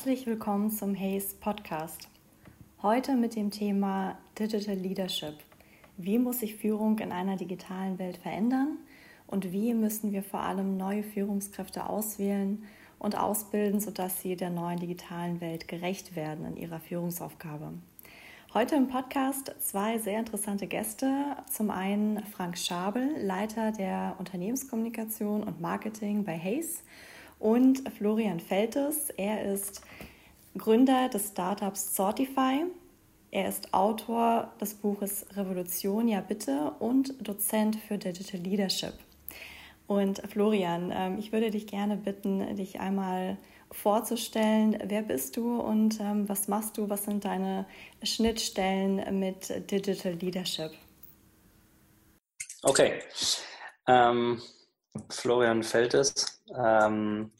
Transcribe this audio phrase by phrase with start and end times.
[0.00, 2.08] Herzlich willkommen zum Haze Podcast.
[2.80, 5.34] Heute mit dem Thema Digital Leadership.
[5.98, 8.78] Wie muss sich Führung in einer digitalen Welt verändern
[9.26, 12.64] und wie müssen wir vor allem neue Führungskräfte auswählen
[12.98, 17.74] und ausbilden, sodass sie der neuen digitalen Welt gerecht werden in ihrer Führungsaufgabe?
[18.54, 21.36] Heute im Podcast zwei sehr interessante Gäste.
[21.52, 26.84] Zum einen Frank Schabel, Leiter der Unternehmenskommunikation und Marketing bei Haze
[27.40, 29.10] und Florian Feltes.
[29.16, 29.82] Er ist
[30.56, 32.64] Gründer des Startups Sortify.
[33.32, 38.94] Er ist Autor des Buches Revolution, ja bitte und Dozent für Digital Leadership.
[39.86, 43.36] Und Florian, ähm, ich würde dich gerne bitten, dich einmal
[43.72, 44.78] vorzustellen.
[44.84, 46.88] Wer bist du und ähm, was machst du?
[46.88, 47.66] Was sind deine
[48.02, 50.72] Schnittstellen mit Digital Leadership?
[52.62, 53.00] Okay.
[53.86, 54.40] Ähm,
[55.08, 57.32] Florian Feltes, ähm,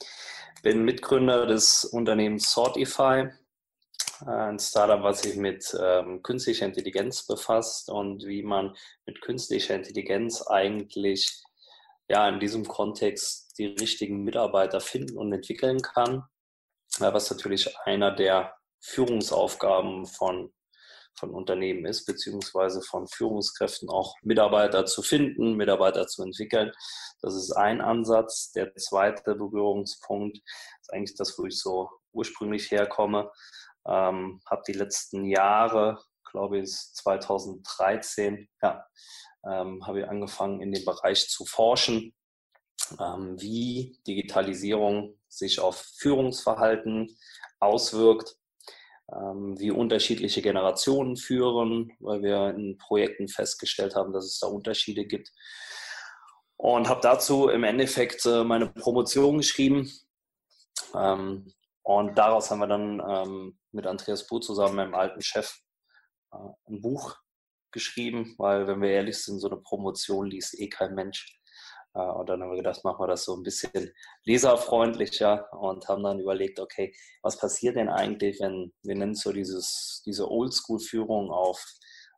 [0.62, 3.30] bin Mitgründer des Unternehmens Sortify,
[4.26, 10.42] ein Startup, was sich mit ähm, künstlicher Intelligenz befasst und wie man mit künstlicher Intelligenz
[10.42, 11.42] eigentlich
[12.08, 16.24] ja, in diesem Kontext die richtigen Mitarbeiter finden und entwickeln kann,
[16.98, 20.52] was natürlich einer der Führungsaufgaben von
[21.20, 26.72] von Unternehmen ist, beziehungsweise von Führungskräften auch Mitarbeiter zu finden, Mitarbeiter zu entwickeln.
[27.20, 28.50] Das ist ein Ansatz.
[28.52, 30.38] Der zweite Berührungspunkt
[30.80, 33.30] ist eigentlich das, wo ich so ursprünglich herkomme.
[33.86, 38.86] Ähm, habe die letzten Jahre, glaube ich, 2013, ja,
[39.44, 42.14] ähm, habe ich angefangen, in dem Bereich zu forschen,
[42.98, 47.16] ähm, wie Digitalisierung sich auf Führungsverhalten
[47.60, 48.36] auswirkt
[49.12, 55.32] wie unterschiedliche Generationen führen, weil wir in Projekten festgestellt haben, dass es da Unterschiede gibt.
[56.56, 59.90] Und habe dazu im Endeffekt äh, meine Promotion geschrieben.
[60.94, 65.58] Ähm, und daraus haben wir dann ähm, mit Andreas Buh zusammen, meinem alten Chef,
[66.32, 66.36] äh,
[66.68, 67.16] ein Buch
[67.72, 71.39] geschrieben, weil, wenn wir ehrlich sind, so eine Promotion liest eh kein Mensch.
[71.94, 73.92] Äh, und dann haben wir gedacht, machen wir das so ein bisschen
[74.24, 80.02] leserfreundlicher und haben dann überlegt, okay, was passiert denn eigentlich, wenn wir nennen so dieses,
[80.06, 81.64] diese Oldschool-Führung auf,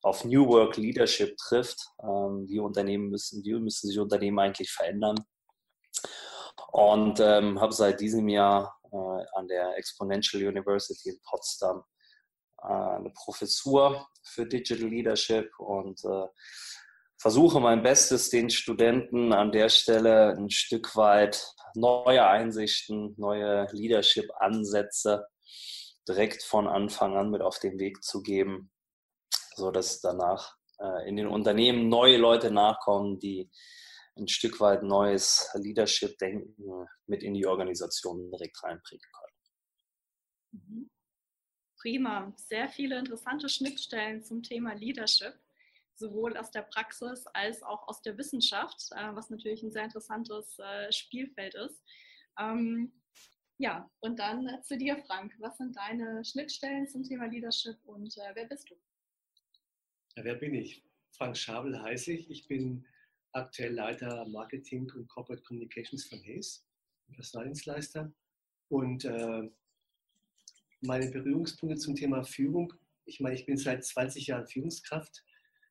[0.03, 1.79] auf New Work Leadership trifft?
[2.03, 5.17] Ähm, wie Unternehmen müssen, wie müssen sich Unternehmen eigentlich verändern?
[6.73, 11.83] Und ähm, habe seit diesem Jahr äh, an der Exponential University in Potsdam
[12.63, 16.27] äh, eine Professur für Digital Leadership und äh,
[17.23, 25.29] versuche mein Bestes, den Studenten an der Stelle ein Stück weit neue Einsichten, neue Leadership-Ansätze
[26.09, 28.73] direkt von Anfang an mit auf den Weg zu geben,
[29.55, 33.49] sodass danach äh, in den Unternehmen neue Leute nachkommen, die
[34.17, 39.37] ein Stück weit neues Leadership-Denken mit in die Organisation direkt reinbringen können.
[40.51, 40.91] Mhm.
[41.81, 45.42] Prima, sehr viele interessante Schnittstellen zum Thema Leadership
[46.03, 50.59] sowohl aus der Praxis als auch aus der Wissenschaft, äh, was natürlich ein sehr interessantes
[50.59, 51.83] äh, Spielfeld ist.
[52.39, 52.93] Ähm,
[53.59, 55.33] ja, und dann zu dir, Frank.
[55.39, 58.75] Was sind deine Schnittstellen zum Thema Leadership und äh, wer bist du?
[60.17, 60.85] Ja, wer bin ich?
[61.13, 62.29] Frank Schabel heiße ich.
[62.29, 62.85] Ich bin
[63.33, 66.67] aktuell Leiter Marketing und Corporate Communications von Hayes,
[67.15, 68.13] Personaldienstleister.
[68.69, 69.49] Und äh,
[70.81, 72.73] meine Berührungspunkte zum Thema Führung,
[73.05, 75.25] ich meine, ich bin seit 20 Jahren Führungskraft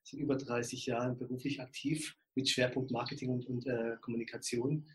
[0.04, 4.88] sind über 30 Jahre beruflich aktiv mit Schwerpunkt Marketing und, und äh, Kommunikation.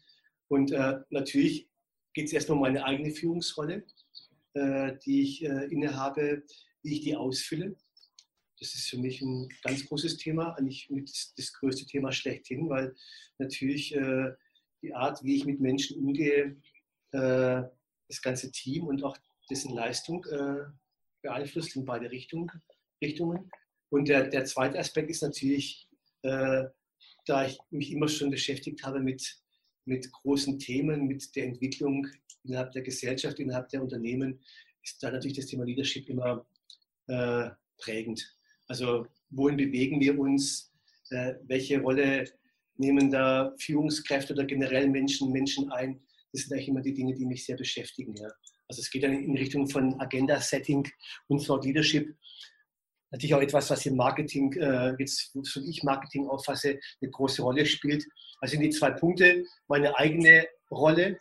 [0.48, 1.68] Und äh, natürlich
[2.14, 3.84] geht es erstmal um meine eigene Führungsrolle,
[4.54, 6.44] äh, die ich äh, innehabe,
[6.82, 7.76] wie ich die ausfülle.
[8.58, 12.94] Das ist für mich ein ganz großes Thema, eigentlich das, das größte Thema schlechthin, weil
[13.38, 14.32] natürlich äh,
[14.82, 16.56] die Art, wie ich mit Menschen umgehe,
[17.12, 17.62] äh,
[18.08, 19.16] das ganze Team und auch
[19.50, 20.24] dessen Leistung
[21.22, 22.50] beeinflusst in beide Richtung,
[23.02, 23.50] Richtungen.
[23.90, 25.88] Und der, der zweite Aspekt ist natürlich,
[26.22, 26.64] äh,
[27.26, 29.22] da ich mich immer schon beschäftigt habe mit,
[29.84, 32.06] mit großen Themen, mit der Entwicklung
[32.44, 34.40] innerhalb der Gesellschaft, innerhalb der Unternehmen,
[34.82, 36.46] ist da natürlich das Thema Leadership immer
[37.08, 38.36] äh, prägend.
[38.68, 40.72] Also wohin bewegen wir uns?
[41.10, 42.24] Äh, welche Rolle
[42.76, 46.00] nehmen da Führungskräfte oder generell Menschen, Menschen ein?
[46.32, 48.14] Das sind eigentlich immer die Dinge, die mich sehr beschäftigen.
[48.16, 48.28] Ja.
[48.68, 50.86] Also es geht dann in Richtung von Agenda-Setting
[51.28, 52.14] und Thought Leadership
[53.10, 57.64] natürlich auch etwas, was im Marketing, äh, jetzt so ich Marketing auffasse, eine große Rolle
[57.66, 58.04] spielt.
[58.40, 61.18] Also sind die zwei Punkte, meine eigene Rolle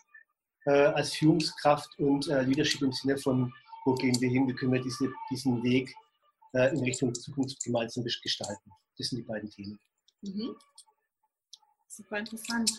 [0.66, 3.54] äh, als Führungskraft und äh, Leadership im Sinne von,
[3.86, 5.94] wo gehen wir hin, wie können wir diese, diesen Weg
[6.54, 8.72] äh, in Richtung Zukunft gemeinsam gestalten.
[8.98, 9.80] Das sind die beiden Themen.
[10.22, 10.56] Mhm.
[11.88, 12.72] Super interessant.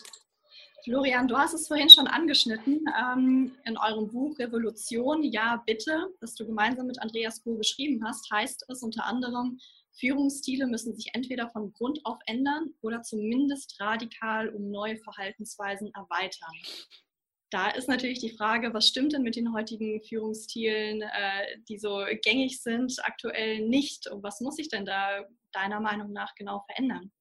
[0.87, 6.33] Florian, du hast es vorhin schon angeschnitten ähm, in eurem Buch Revolution, ja bitte, das
[6.33, 9.59] du gemeinsam mit Andreas Kuhl geschrieben hast, heißt es unter anderem,
[9.99, 16.53] Führungsstile müssen sich entweder von Grund auf ändern oder zumindest radikal um neue Verhaltensweisen erweitern.
[17.49, 22.05] Da ist natürlich die Frage, was stimmt denn mit den heutigen Führungsstilen, äh, die so
[22.23, 24.09] gängig sind, aktuell nicht?
[24.09, 27.11] Und was muss sich denn da deiner Meinung nach genau verändern?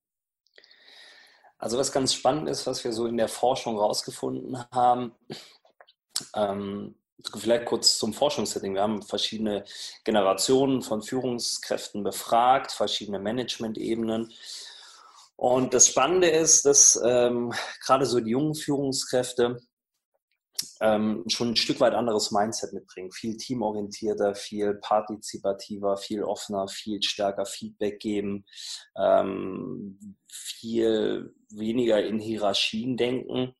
[1.58, 5.12] Also was ganz spannend ist, was wir so in der Forschung rausgefunden haben,
[6.34, 6.96] ähm,
[7.36, 8.74] vielleicht kurz zum Forschungssetting.
[8.74, 9.64] Wir haben verschiedene
[10.04, 14.32] Generationen von Führungskräften befragt, verschiedene Management-Ebenen.
[15.36, 17.52] Und das Spannende ist, dass ähm,
[17.84, 19.60] gerade so die jungen Führungskräfte
[20.80, 23.12] ähm, schon ein Stück weit anderes Mindset mitbringen.
[23.12, 28.44] Viel teamorientierter, viel partizipativer, viel offener, viel stärker Feedback geben,
[28.98, 33.54] ähm, viel weniger in Hierarchien denken.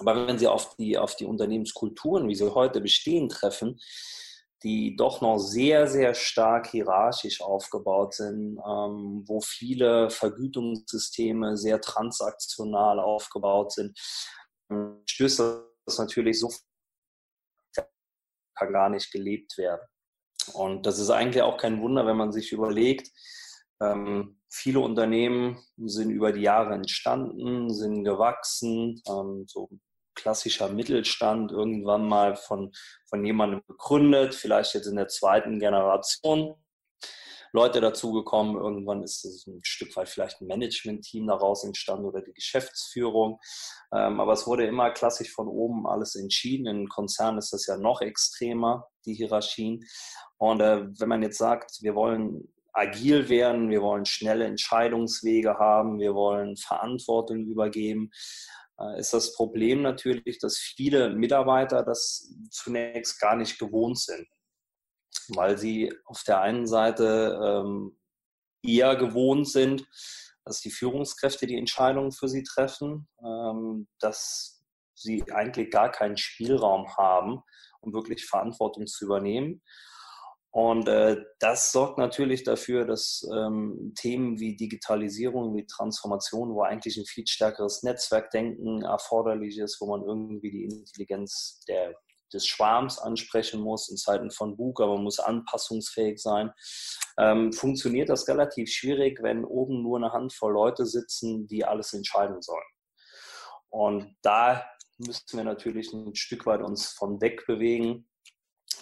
[0.00, 3.78] Aber wenn Sie auf die, auf die Unternehmenskulturen, wie sie heute bestehen, treffen,
[4.62, 12.98] die doch noch sehr, sehr stark hierarchisch aufgebaut sind, ähm, wo viele Vergütungssysteme sehr transaktional
[12.98, 13.96] aufgebaut sind,
[15.04, 15.40] stößt
[15.86, 16.50] das natürlich so
[18.56, 19.86] kann gar nicht gelebt werden.
[20.54, 23.10] Und das ist eigentlich auch kein Wunder, wenn man sich überlegt,
[23.80, 29.68] ähm, viele Unternehmen sind über die Jahre entstanden, sind gewachsen, ähm, so
[30.14, 32.72] klassischer Mittelstand, irgendwann mal von,
[33.08, 36.54] von jemandem gegründet, vielleicht jetzt in der zweiten Generation.
[37.56, 38.56] Leute dazugekommen.
[38.56, 43.40] Irgendwann ist es ein Stück weit vielleicht ein Management-Team daraus entstanden oder die Geschäftsführung.
[43.94, 46.66] Ähm, aber es wurde immer klassisch von oben alles entschieden.
[46.66, 49.84] In Konzernen ist das ja noch extremer, die Hierarchien.
[50.36, 55.98] Und äh, wenn man jetzt sagt, wir wollen agil werden, wir wollen schnelle Entscheidungswege haben,
[55.98, 58.10] wir wollen Verantwortung übergeben,
[58.78, 64.26] äh, ist das Problem natürlich, dass viele Mitarbeiter das zunächst gar nicht gewohnt sind
[65.28, 67.98] weil sie auf der einen Seite ähm,
[68.62, 69.86] eher gewohnt sind,
[70.44, 74.62] dass die Führungskräfte die Entscheidungen für sie treffen, ähm, dass
[74.94, 77.42] sie eigentlich gar keinen Spielraum haben,
[77.80, 79.62] um wirklich Verantwortung zu übernehmen.
[80.56, 86.96] Und äh, das sorgt natürlich dafür, dass ähm, Themen wie Digitalisierung, wie Transformation, wo eigentlich
[86.96, 91.94] ein viel stärkeres Netzwerkdenken erforderlich ist, wo man irgendwie die Intelligenz der
[92.32, 96.50] des Schwarms ansprechen muss in Zeiten von Bug, aber muss anpassungsfähig sein,
[97.18, 102.42] ähm, funktioniert das relativ schwierig, wenn oben nur eine Handvoll Leute sitzen, die alles entscheiden
[102.42, 102.64] sollen.
[103.68, 104.64] Und da
[104.98, 108.08] müssten wir natürlich ein Stück weit uns von weg bewegen,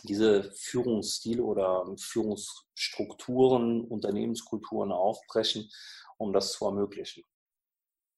[0.05, 5.71] diese Führungsstile oder Führungsstrukturen, Unternehmenskulturen aufbrechen,
[6.19, 7.25] um das zu ermöglichen.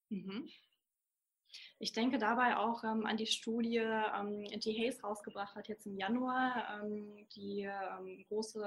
[0.09, 0.49] Mhm.
[1.79, 5.95] Ich denke dabei auch ähm, an die Studie, ähm, die Hayes rausgebracht hat jetzt im
[5.95, 8.65] Januar, ähm, die ähm, große,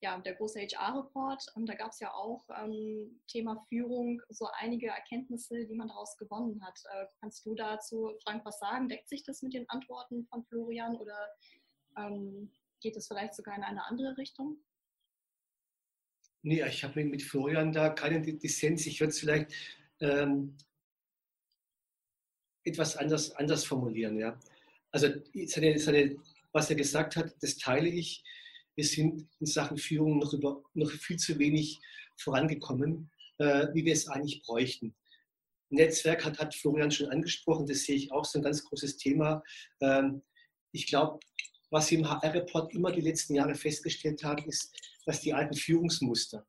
[0.00, 1.44] ja, der große HR-Report.
[1.56, 6.64] da gab es ja auch ähm, Thema Führung so einige Erkenntnisse, die man daraus gewonnen
[6.64, 6.78] hat.
[6.92, 8.88] Äh, kannst du dazu, Frank, was sagen?
[8.88, 11.18] Deckt sich das mit den Antworten von Florian oder
[11.96, 14.58] ähm, geht es vielleicht sogar in eine andere Richtung?
[16.42, 18.86] Nee, ich habe mit Florian da keinen Dissens.
[18.86, 19.50] Ich würde es vielleicht
[19.98, 20.56] ähm,
[22.66, 24.18] etwas anders, anders formulieren.
[24.18, 24.38] Ja.
[24.90, 25.08] Also
[25.46, 26.16] seine, seine,
[26.52, 28.22] was er gesagt hat, das teile ich.
[28.74, 31.78] Wir sind in Sachen Führung noch, über, noch viel zu wenig
[32.18, 34.94] vorangekommen, äh, wie wir es eigentlich bräuchten.
[35.70, 39.42] Netzwerk hat, hat Florian schon angesprochen, das sehe ich auch so ein ganz großes Thema.
[39.80, 40.22] Ähm,
[40.72, 41.20] ich glaube,
[41.70, 46.46] was wir im HR-Report immer die letzten Jahre festgestellt haben, ist, dass die alten Führungsmuster,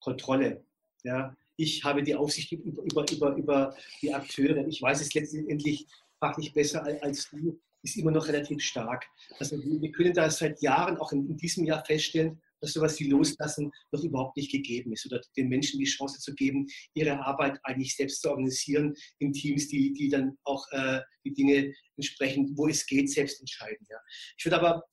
[0.00, 0.64] Kontrolle,
[1.04, 5.86] ja, ich habe die Aufsicht über, über, über, über die Akteure, ich weiß es letztendlich
[6.18, 9.06] fachlich besser als du, ist immer noch relativ stark.
[9.38, 13.08] Also wir können da seit Jahren, auch in, in diesem Jahr feststellen, dass sowas wie
[13.08, 17.58] Loslassen noch überhaupt nicht gegeben ist oder den Menschen die Chance zu geben, ihre Arbeit
[17.62, 22.66] eigentlich selbst zu organisieren in Teams, die, die dann auch äh, die Dinge entsprechend, wo
[22.66, 23.86] es geht, selbst entscheiden.
[23.90, 23.98] Ja.
[24.38, 24.84] Ich würde aber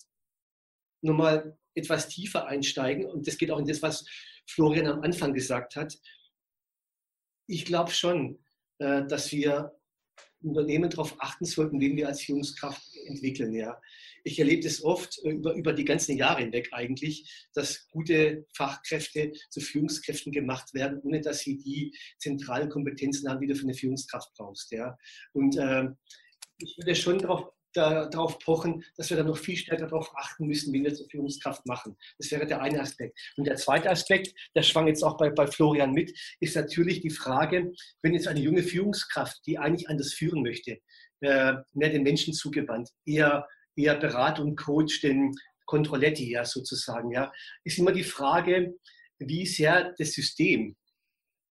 [1.01, 4.05] nochmal etwas tiefer einsteigen und das geht auch in das, was
[4.47, 5.97] Florian am Anfang gesagt hat
[7.47, 8.39] ich glaube schon,
[8.79, 9.73] äh, dass wir
[10.43, 13.53] Unternehmen darauf achten sollten, wen wir als Führungskraft entwickeln.
[13.53, 13.79] Ja.
[14.23, 19.31] Ich erlebe das oft äh, über, über die ganzen Jahre hinweg eigentlich, dass gute Fachkräfte
[19.49, 23.73] zu Führungskräften gemacht werden, ohne dass sie die zentralen Kompetenzen haben, die du für eine
[23.73, 24.71] Führungskraft brauchst.
[24.71, 24.97] Ja.
[25.33, 25.89] Und äh,
[26.57, 30.73] ich würde schon darauf darauf pochen, dass wir dann noch viel stärker darauf achten müssen,
[30.73, 31.95] wie wir zur Führungskraft machen.
[32.17, 33.17] Das wäre der eine Aspekt.
[33.37, 37.09] Und der zweite Aspekt, der schwang jetzt auch bei, bei Florian mit, ist natürlich die
[37.09, 40.79] Frage, wenn jetzt eine junge Führungskraft, die eigentlich anders führen möchte,
[41.21, 45.33] äh, mehr den Menschen zugewandt, eher, eher Berat und Coach, den
[45.65, 47.31] Controletti ja sozusagen, ja,
[47.63, 48.75] ist immer die Frage,
[49.19, 50.75] wie sehr das System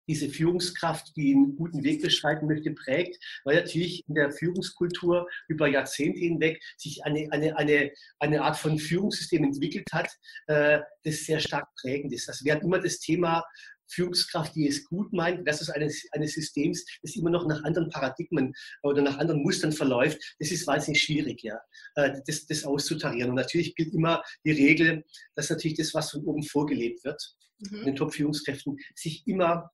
[0.09, 5.67] diese Führungskraft, die einen guten Weg beschreiten möchte, prägt, weil natürlich in der Führungskultur über
[5.67, 10.09] Jahrzehnte hinweg sich eine, eine, eine, eine Art von Führungssystem entwickelt hat,
[10.47, 12.27] äh, das sehr stark prägend ist.
[12.27, 13.45] Also wir hatten immer das Thema
[13.89, 18.53] Führungskraft, die es gut meint, versus eines, eines Systems, das immer noch nach anderen Paradigmen
[18.83, 21.59] oder nach anderen Mustern verläuft, das ist wahnsinnig schwierig, ja,
[21.95, 23.29] äh, das, das auszutarieren.
[23.29, 25.03] Und natürlich gilt immer die Regel,
[25.35, 27.85] dass natürlich das, was von oben vorgelebt wird, mhm.
[27.85, 29.71] den Top-Führungskräften, sich immer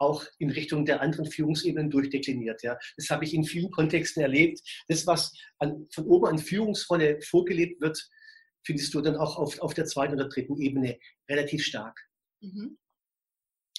[0.00, 2.62] auch in Richtung der anderen Führungsebenen durchdekliniert.
[2.62, 2.78] Ja.
[2.96, 4.60] Das habe ich in vielen Kontexten erlebt.
[4.88, 8.02] Das, was an, von oben an Führungsrolle vorgelebt wird,
[8.64, 11.98] findest du dann auch auf, auf der zweiten oder dritten Ebene relativ stark.
[12.40, 12.78] Mhm.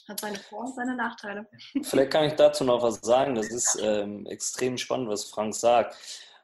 [0.08, 1.48] Hat seine Vor- und seine Nachteile.
[1.84, 3.36] Vielleicht kann ich dazu noch was sagen.
[3.36, 5.96] Das ist ähm, extrem spannend, was Frank sagt.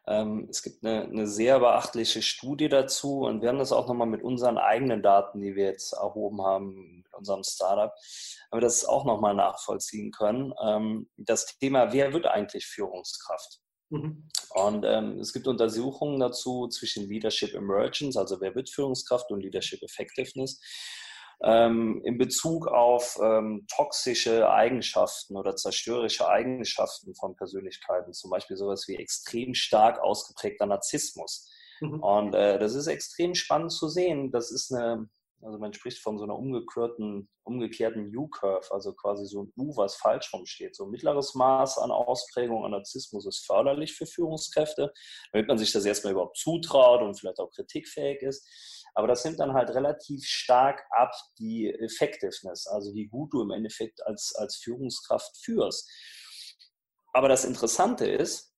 [0.08, 4.08] Ähm, es gibt eine, eine, sehr beachtliche Studie dazu und wir haben das auch nochmal
[4.08, 7.92] mit unseren eigenen Daten, die wir jetzt erhoben haben, mit unserem Startup,
[8.52, 10.54] haben wir das auch nochmal nachvollziehen können.
[10.64, 13.60] Ähm, das Thema, wer wird eigentlich Führungskraft?
[13.90, 14.30] Mhm.
[14.52, 19.82] Und ähm, es gibt Untersuchungen dazu zwischen Leadership Emergence, also wer wird Führungskraft und Leadership
[19.84, 20.60] Effectiveness
[21.44, 28.88] ähm, in Bezug auf ähm, toxische Eigenschaften oder zerstörerische Eigenschaften von Persönlichkeiten, zum Beispiel sowas
[28.88, 31.50] wie extrem stark ausgeprägter Narzissmus.
[31.80, 32.00] Mhm.
[32.02, 34.32] Und äh, das ist extrem spannend zu sehen.
[34.32, 35.10] Das ist eine,
[35.42, 39.96] also man spricht von so einer umgekehrten, umgekehrten U-Curve, also quasi so ein U, was
[39.96, 40.76] falsch rumsteht.
[40.76, 44.92] So ein mittleres Maß an Ausprägung an Narzissmus ist förderlich für Führungskräfte,
[45.32, 48.48] damit man sich das erstmal überhaupt zutraut und vielleicht auch kritikfähig ist.
[48.98, 53.52] Aber das nimmt dann halt relativ stark ab die Effectiveness, also wie gut du im
[53.52, 55.88] Endeffekt als, als Führungskraft führst.
[57.14, 58.56] Aber das Interessante ist,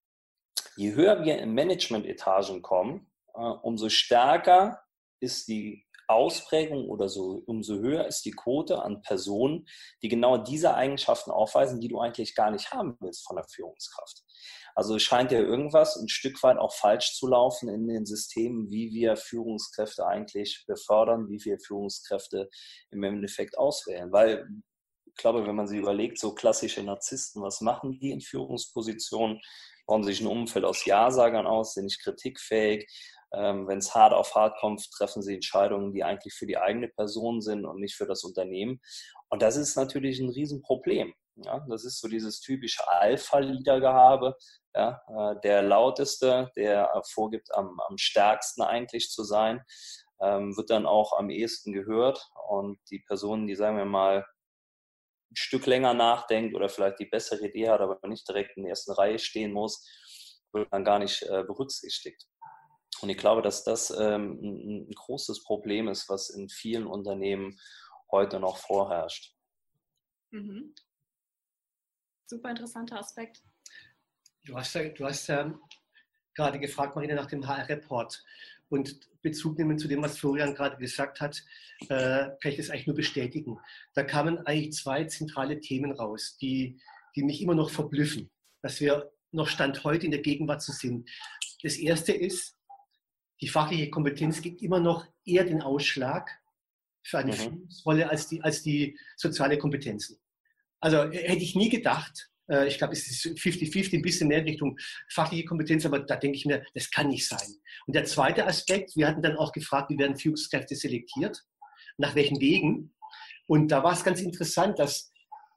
[0.78, 4.82] je höher wir in Management-Etagen kommen, äh, umso stärker
[5.20, 9.68] ist die Ausprägung oder so, umso höher ist die Quote an Personen,
[10.02, 14.24] die genau diese Eigenschaften aufweisen, die du eigentlich gar nicht haben willst von der Führungskraft.
[14.76, 18.92] Also scheint ja irgendwas ein Stück weit auch falsch zu laufen in den Systemen, wie
[18.92, 22.50] wir Führungskräfte eigentlich befördern, wie wir Führungskräfte
[22.92, 24.12] im Endeffekt auswählen.
[24.12, 24.48] Weil
[25.06, 29.40] ich glaube, wenn man sich überlegt, so klassische Narzissten, was machen die in Führungspositionen?
[29.86, 32.88] Bauen sich ein Umfeld aus Ja-Sagern aus, sind nicht kritikfähig.
[33.34, 36.88] Ähm, wenn es hart auf hart kommt, treffen sie Entscheidungen, die eigentlich für die eigene
[36.88, 38.80] Person sind und nicht für das Unternehmen.
[39.30, 41.14] Und das ist natürlich ein Riesenproblem.
[41.46, 44.36] Ja, das ist so dieses typische Alpha-Liedergehabe.
[44.76, 49.64] Ja, äh, der lauteste, der vorgibt, am, am stärksten eigentlich zu sein,
[50.22, 52.30] ähm, wird dann auch am ehesten gehört.
[52.50, 54.26] Und die Person, die, sagen wir mal,
[55.32, 58.72] ein Stück länger nachdenkt oder vielleicht die bessere Idee hat, aber nicht direkt in der
[58.72, 59.88] ersten Reihe stehen muss,
[60.52, 62.26] wird dann gar nicht äh, berücksichtigt.
[63.02, 67.60] Und ich glaube, dass das ähm, ein, ein großes Problem ist, was in vielen Unternehmen
[68.12, 69.36] heute noch vorherrscht.
[70.32, 70.74] Mhm
[72.30, 73.42] super interessanter Aspekt.
[74.46, 75.54] Du hast ja, du hast ja
[76.36, 78.24] gerade gefragt, Marina, nach dem HR-Report.
[78.70, 81.44] Und Bezug nehmen zu dem, was Florian gerade gesagt hat,
[81.90, 83.58] äh, kann ich das eigentlich nur bestätigen.
[83.96, 86.80] Da kamen eigentlich zwei zentrale Themen raus, die,
[87.16, 88.30] die mich immer noch verblüffen,
[88.62, 91.10] dass wir noch Stand heute in der Gegenwart zu sind.
[91.64, 92.56] Das erste ist,
[93.42, 96.30] die fachliche Kompetenz gibt immer noch eher den Ausschlag
[97.04, 97.38] für eine mhm.
[97.38, 100.20] Führungsrolle als die, als die soziale Kompetenzen.
[100.80, 102.30] Also äh, hätte ich nie gedacht.
[102.50, 104.78] Äh, ich glaube, es ist 50-50, ein bisschen mehr in Richtung
[105.10, 107.56] fachliche Kompetenz, aber da denke ich mir, das kann nicht sein.
[107.88, 111.44] Und der zweite Aspekt, wir hatten dann auch gefragt, wie werden Führungskräfte selektiert,
[111.98, 112.94] nach welchen Wegen.
[113.48, 115.12] Und da war es ganz interessant, dass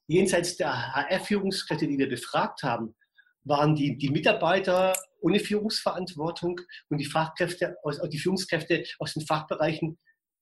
[0.07, 2.95] jenseits der HR-Führungskräfte, die wir befragt haben,
[3.45, 7.77] waren die, die Mitarbeiter ohne Führungsverantwortung und die Fachkräfte,
[8.11, 9.99] die Führungskräfte aus den Fachbereichen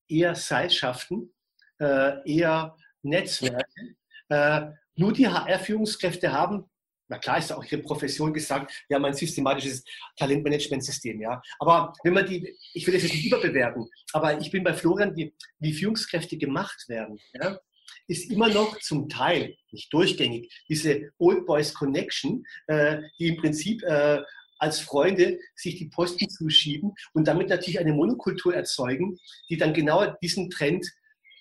[0.08, 1.32] eher Seilschaften,
[1.78, 3.96] äh, eher Netzwerke.
[4.30, 6.64] Äh, nur die HR-Führungskräfte haben,
[7.08, 9.84] na klar ist auch ihre Profession gesagt, wir haben ein systematisches
[10.16, 11.42] Talentmanagementsystem, ja.
[11.58, 15.14] Aber wenn man die, ich will das jetzt nicht überbewerten, aber ich bin bei Florian,
[15.14, 17.58] die, wie Führungskräfte gemacht werden, ja,
[18.06, 23.82] ist immer noch zum Teil, nicht durchgängig, diese Old Boys Connection, äh, die im Prinzip
[23.82, 24.20] äh,
[24.58, 29.18] als Freunde sich die Posten zuschieben und damit natürlich eine Monokultur erzeugen,
[29.49, 30.87] die dann genau diesen Trend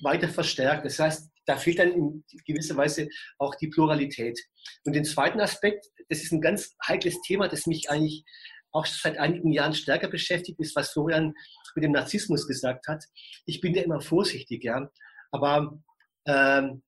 [0.01, 0.85] weiter verstärkt.
[0.85, 4.39] Das heißt, da fehlt dann in gewisser Weise auch die Pluralität.
[4.85, 8.23] Und den zweiten Aspekt, das ist ein ganz heikles Thema, das mich eigentlich
[8.71, 11.33] auch seit einigen Jahren stärker beschäftigt, ist, was Florian
[11.73, 13.03] mit dem Narzissmus gesagt hat.
[13.47, 14.91] Ich bin ja immer vorsichtig, ja.
[15.31, 15.81] Aber
[16.27, 16.83] ähm,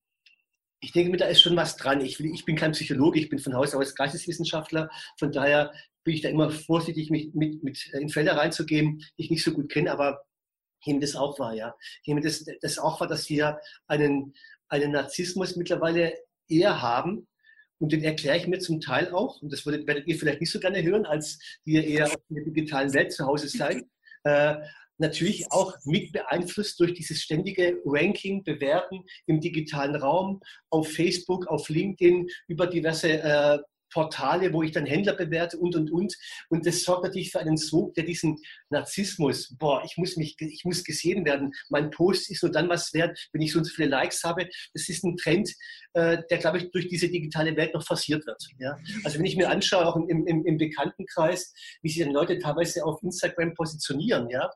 [0.79, 2.01] ich denke mir, da ist schon was dran.
[2.01, 4.91] Ich, ich, bin kein Psychologe, ich bin von Haus aus Geisteswissenschaftler.
[5.17, 9.31] Von daher bin ich da immer vorsichtig, mich mit, mit in Felder reinzugehen, die ich
[9.31, 10.23] nicht so gut kenne, aber
[10.87, 11.75] nehme das auch wahr, ja.
[12.01, 14.33] Ich nehme das, das auch wahr, dass wir einen,
[14.67, 16.13] einen Narzissmus mittlerweile
[16.47, 17.27] eher haben.
[17.79, 20.51] Und den erkläre ich mir zum Teil auch, und das werdet, werdet ihr vielleicht nicht
[20.51, 23.83] so gerne hören, als die ihr eher in der digitalen Welt zu Hause seid.
[24.23, 24.57] Äh,
[24.99, 31.69] natürlich auch mit beeinflusst durch dieses ständige Ranking, Bewerten im digitalen Raum, auf Facebook, auf
[31.69, 33.57] LinkedIn, über diverse äh,
[33.91, 36.15] Portale, wo ich dann Händler bewerte und, und, und.
[36.49, 38.37] Und das sorgt natürlich für einen Sog, der diesen
[38.69, 41.51] Narzissmus, boah, ich muss mich, ich muss gesehen werden.
[41.69, 44.47] Mein Post ist nur dann was wert, wenn ich so und so viele Likes habe.
[44.73, 45.51] Das ist ein Trend,
[45.93, 48.41] äh, der, glaube ich, durch diese digitale Welt noch forciert wird.
[48.59, 48.77] Ja?
[49.03, 52.85] Also wenn ich mir anschaue, auch im, im, im Bekanntenkreis, wie sich dann Leute teilweise
[52.85, 54.49] auf Instagram positionieren, ja,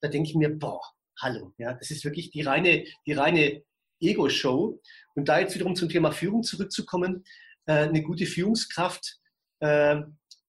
[0.00, 0.80] da denke ich mir, boah,
[1.20, 3.62] hallo, ja, das ist wirklich die reine, die reine
[4.00, 4.80] Ego-Show.
[5.14, 7.24] Und da jetzt wiederum zum Thema Führung zurückzukommen,
[7.66, 9.18] eine gute Führungskraft
[9.60, 10.00] äh,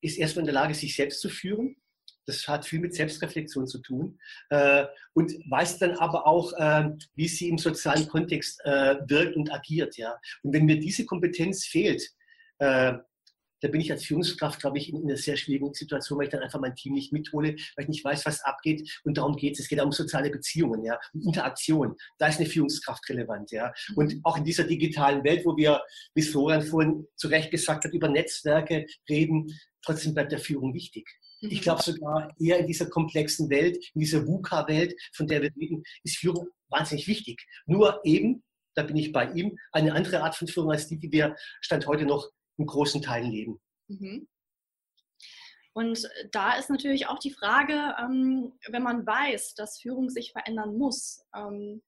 [0.02, 1.76] ist erstmal in der Lage, sich selbst zu führen.
[2.26, 7.28] Das hat viel mit Selbstreflexion zu tun äh, und weiß dann aber auch, äh, wie
[7.28, 9.98] sie im sozialen Kontext äh, wirkt und agiert.
[9.98, 10.16] Ja.
[10.44, 12.08] Und wenn mir diese Kompetenz fehlt,
[12.60, 12.94] äh,
[13.62, 16.42] da bin ich als Führungskraft, glaube ich, in, einer sehr schwierigen Situation, weil ich dann
[16.42, 19.00] einfach mein Team nicht mithole, weil ich nicht weiß, was abgeht.
[19.04, 19.62] Und darum geht es.
[19.62, 21.96] Es geht auch um soziale Beziehungen, ja, um Interaktion.
[22.18, 23.72] Da ist eine Führungskraft relevant, ja.
[23.96, 25.82] Und auch in dieser digitalen Welt, wo wir,
[26.16, 31.08] wie Florian vorhin zu Recht gesagt hat, über Netzwerke reden, trotzdem bleibt der Führung wichtig.
[31.42, 31.64] Ich mhm.
[31.64, 36.18] glaube sogar eher in dieser komplexen Welt, in dieser VUCA-Welt, von der wir reden, ist
[36.18, 37.46] Führung wahnsinnig wichtig.
[37.66, 38.44] Nur eben,
[38.76, 41.88] da bin ich bei ihm, eine andere Art von Führung als die, die wir Stand
[41.88, 42.30] heute noch
[42.62, 43.62] in großen Teilen leben.
[43.88, 44.28] Mhm.
[45.74, 50.78] Und da ist natürlich auch die Frage, ähm, wenn man weiß, dass Führung sich verändern
[50.78, 51.82] muss, ähm,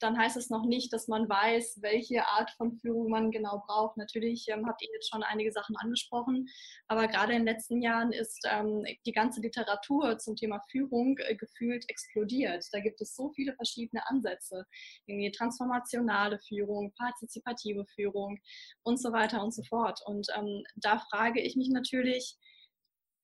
[0.00, 3.96] dann heißt es noch nicht, dass man weiß, welche Art von Führung man genau braucht.
[3.96, 6.48] Natürlich ähm, habt ihr jetzt schon einige Sachen angesprochen,
[6.88, 11.34] aber gerade in den letzten Jahren ist ähm, die ganze Literatur zum Thema Führung äh,
[11.36, 12.66] gefühlt explodiert.
[12.72, 14.66] Da gibt es so viele verschiedene Ansätze,
[15.06, 18.38] irgendwie transformationale Führung, partizipative Führung
[18.82, 20.00] und so weiter und so fort.
[20.04, 22.36] Und ähm, da frage ich mich natürlich,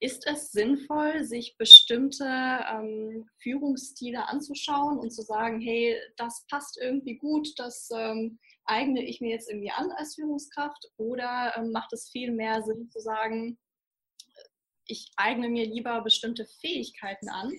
[0.00, 7.16] ist es sinnvoll, sich bestimmte ähm, Führungsstile anzuschauen und zu sagen, hey, das passt irgendwie
[7.16, 10.90] gut, das ähm, eigne ich mir jetzt irgendwie an als Führungskraft?
[10.96, 13.58] Oder ähm, macht es viel mehr Sinn zu sagen,
[14.86, 17.52] ich eigne mir lieber bestimmte Fähigkeiten an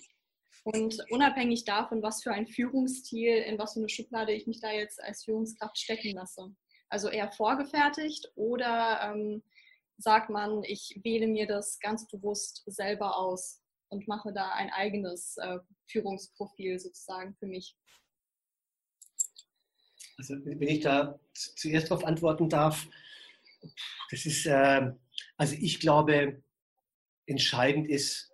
[0.63, 4.71] und unabhängig davon, was für ein Führungsstil, in was für eine Schublade ich mich da
[4.71, 6.55] jetzt als Führungskraft stecken lasse?
[6.89, 9.43] Also eher vorgefertigt oder ähm,
[9.97, 15.37] sagt man, ich wähle mir das ganz bewusst selber aus und mache da ein eigenes
[15.37, 17.77] äh, Führungsprofil sozusagen für mich.
[20.17, 22.87] Also wenn ich da zuerst darauf antworten darf,
[24.11, 24.91] das ist, äh,
[25.37, 26.41] also ich glaube,
[27.25, 28.31] entscheidend ist,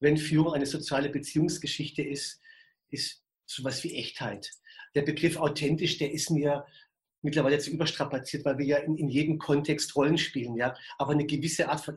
[0.00, 2.40] wenn Führung eine soziale Beziehungsgeschichte ist,
[2.90, 4.50] ist sowas wie Echtheit.
[4.94, 6.66] Der Begriff authentisch, der ist mir
[7.24, 10.74] mittlerweile zu überstrapaziert, weil wir ja in, in jedem Kontext Rollen spielen, ja.
[10.98, 11.96] Aber eine gewisse Art von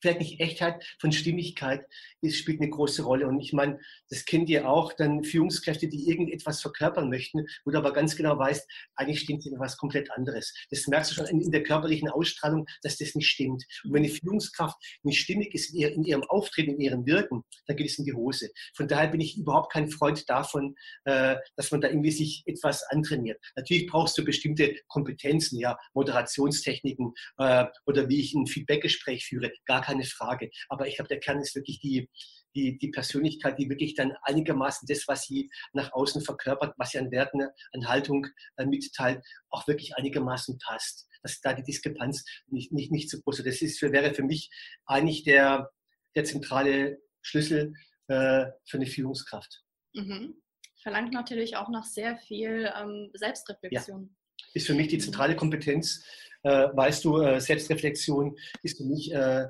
[0.00, 1.84] vielleicht nicht Echtheit, von Stimmigkeit
[2.20, 3.26] ist, spielt eine große Rolle.
[3.26, 3.78] Und ich meine,
[4.10, 8.38] das kennt ihr auch, dann Führungskräfte, die irgendetwas verkörpern möchten, wo du aber ganz genau
[8.38, 10.54] weißt, eigentlich stimmt hier was komplett anderes.
[10.70, 13.64] Das merkst du schon in, der körperlichen Ausstrahlung, dass das nicht stimmt.
[13.84, 17.88] Und wenn eine Führungskraft nicht stimmig ist in ihrem Auftreten, in ihrem Wirken, dann geht
[17.88, 18.50] es in die Hose.
[18.74, 22.82] Von daher bin ich überhaupt kein Freund davon, äh, dass man da irgendwie sich etwas
[22.90, 23.40] antrainiert.
[23.56, 29.80] Natürlich brauchst du bestimmte Kompetenzen, ja, Moderationstechniken äh, oder wie ich ein Feedbackgespräch führe, gar
[29.88, 30.50] keine Frage.
[30.68, 32.08] Aber ich glaube, der Kern ist wirklich die,
[32.54, 36.98] die, die Persönlichkeit, die wirklich dann einigermaßen das, was sie nach außen verkörpert, was sie
[36.98, 41.06] an Werten, an Haltung äh, mitteilt, auch wirklich einigermaßen passt.
[41.22, 43.46] Dass da die Diskrepanz nicht, nicht, nicht so groß ist.
[43.46, 44.50] Das ist, wäre für mich
[44.86, 45.70] eigentlich der,
[46.14, 47.74] der zentrale Schlüssel
[48.08, 49.62] äh, für eine Führungskraft.
[49.94, 50.34] Mhm.
[50.82, 54.02] Verlangt natürlich auch nach sehr viel ähm, Selbstreflexion.
[54.02, 54.46] Ja.
[54.54, 56.04] Ist für mich die zentrale Kompetenz.
[56.44, 59.48] Äh, weißt du, äh, Selbstreflexion ist für mich äh,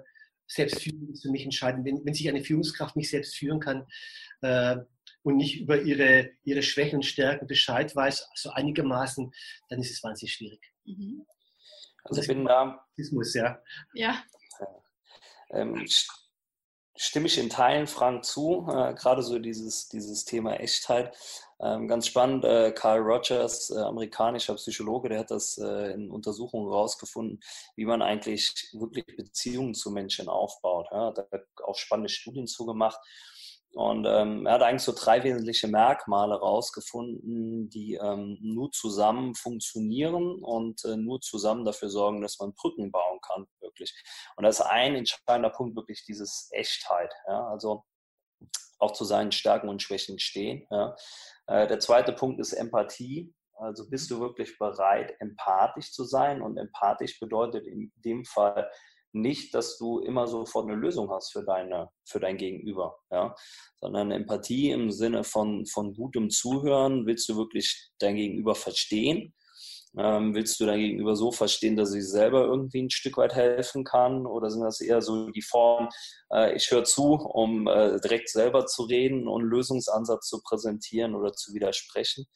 [0.49, 1.85] Selbstführung ist für mich entscheidend.
[1.85, 3.87] Wenn, wenn sich eine Führungskraft nicht selbst führen kann
[4.41, 4.77] äh,
[5.23, 9.31] und nicht über ihre, ihre Schwächen und Stärken Bescheid weiß, so also einigermaßen,
[9.69, 10.61] dann ist es wahnsinnig schwierig.
[10.85, 11.27] Mhm.
[12.05, 12.85] Also ich bin da.
[12.97, 13.63] Das muss, ja.
[13.93, 14.25] Ja.
[15.51, 15.87] Ähm,
[16.99, 21.17] stimme ich in Teilen Frank zu, äh, gerade so dieses, dieses Thema Echtheit.
[21.61, 26.71] Ähm, ganz spannend, äh, Carl Rogers, äh, amerikanischer Psychologe, der hat das äh, in Untersuchungen
[26.71, 27.41] herausgefunden,
[27.75, 30.87] wie man eigentlich wirklich Beziehungen zu Menschen aufbaut.
[30.93, 33.01] Ja, da hat auch spannende Studien zugemacht.
[33.79, 40.43] Und ähm, er hat eigentlich so drei wesentliche Merkmale rausgefunden, die ähm, nur zusammen funktionieren
[40.43, 43.95] und äh, nur zusammen dafür sorgen, dass man Brücken bauen kann, wirklich.
[44.35, 47.15] Und da ist ein entscheidender Punkt wirklich dieses Echtheit.
[47.29, 47.47] Ja?
[47.51, 47.85] Also
[48.81, 50.67] auch zu seinen Stärken und Schwächen stehen.
[50.73, 50.97] Ja?
[51.47, 53.33] Äh, der zweite Punkt ist Empathie.
[53.55, 56.43] Also bist du wirklich bereit, empathisch zu sein?
[56.43, 58.69] Und empathisch bedeutet in dem Fall
[59.13, 63.35] nicht, dass du immer sofort eine Lösung hast für, deine, für dein Gegenüber, ja?
[63.81, 67.07] sondern Empathie im Sinne von, von gutem Zuhören.
[67.07, 69.35] Willst du wirklich dein Gegenüber verstehen?
[69.97, 73.85] Ähm, willst du dein Gegenüber so verstehen, dass ich selber irgendwie ein Stück weit helfen
[73.85, 74.27] kann?
[74.27, 75.89] Oder sind das eher so die Form,
[76.31, 81.33] äh, ich höre zu, um äh, direkt selber zu reden und Lösungsansatz zu präsentieren oder
[81.33, 82.27] zu widersprechen?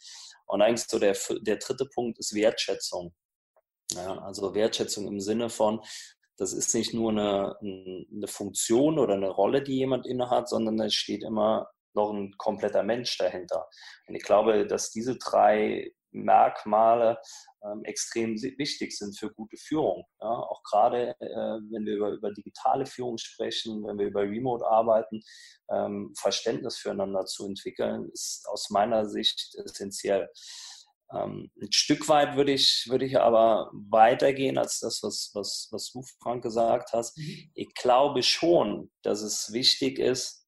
[0.47, 3.15] Und eigentlich so der, der dritte Punkt ist Wertschätzung.
[3.93, 5.81] Ja, also Wertschätzung im Sinne von,
[6.43, 10.93] das ist nicht nur eine, eine Funktion oder eine Rolle, die jemand innehat, sondern es
[10.93, 13.69] steht immer noch ein kompletter Mensch dahinter.
[14.09, 17.19] Und ich glaube, dass diese drei Merkmale
[17.65, 20.05] ähm, extrem wichtig sind für gute Führung.
[20.21, 24.67] Ja, auch gerade, äh, wenn wir über, über, digitale Führung sprechen, wenn wir über Remote
[24.67, 25.23] arbeiten,
[25.71, 30.29] ähm, Verständnis füreinander zu entwickeln, ist aus meiner Sicht essentiell.
[31.13, 35.91] Ähm, ein Stück weit würde ich, würde ich aber weitergehen als das, was, was, was
[35.93, 37.19] du, Frank, gesagt hast.
[37.19, 37.51] Mhm.
[37.55, 40.47] Ich glaube schon, dass es wichtig ist,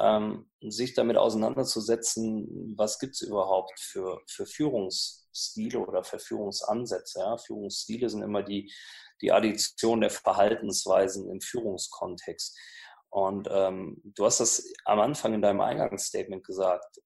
[0.00, 7.20] ähm, sich damit auseinanderzusetzen, was gibt es überhaupt für, für Führungsstile oder für Führungsansätze.
[7.20, 7.36] Ja?
[7.36, 8.72] Führungsstile sind immer die,
[9.20, 12.56] die Addition der Verhaltensweisen im Führungskontext.
[13.10, 17.00] Und ähm, du hast das am Anfang in deinem Eingangsstatement gesagt.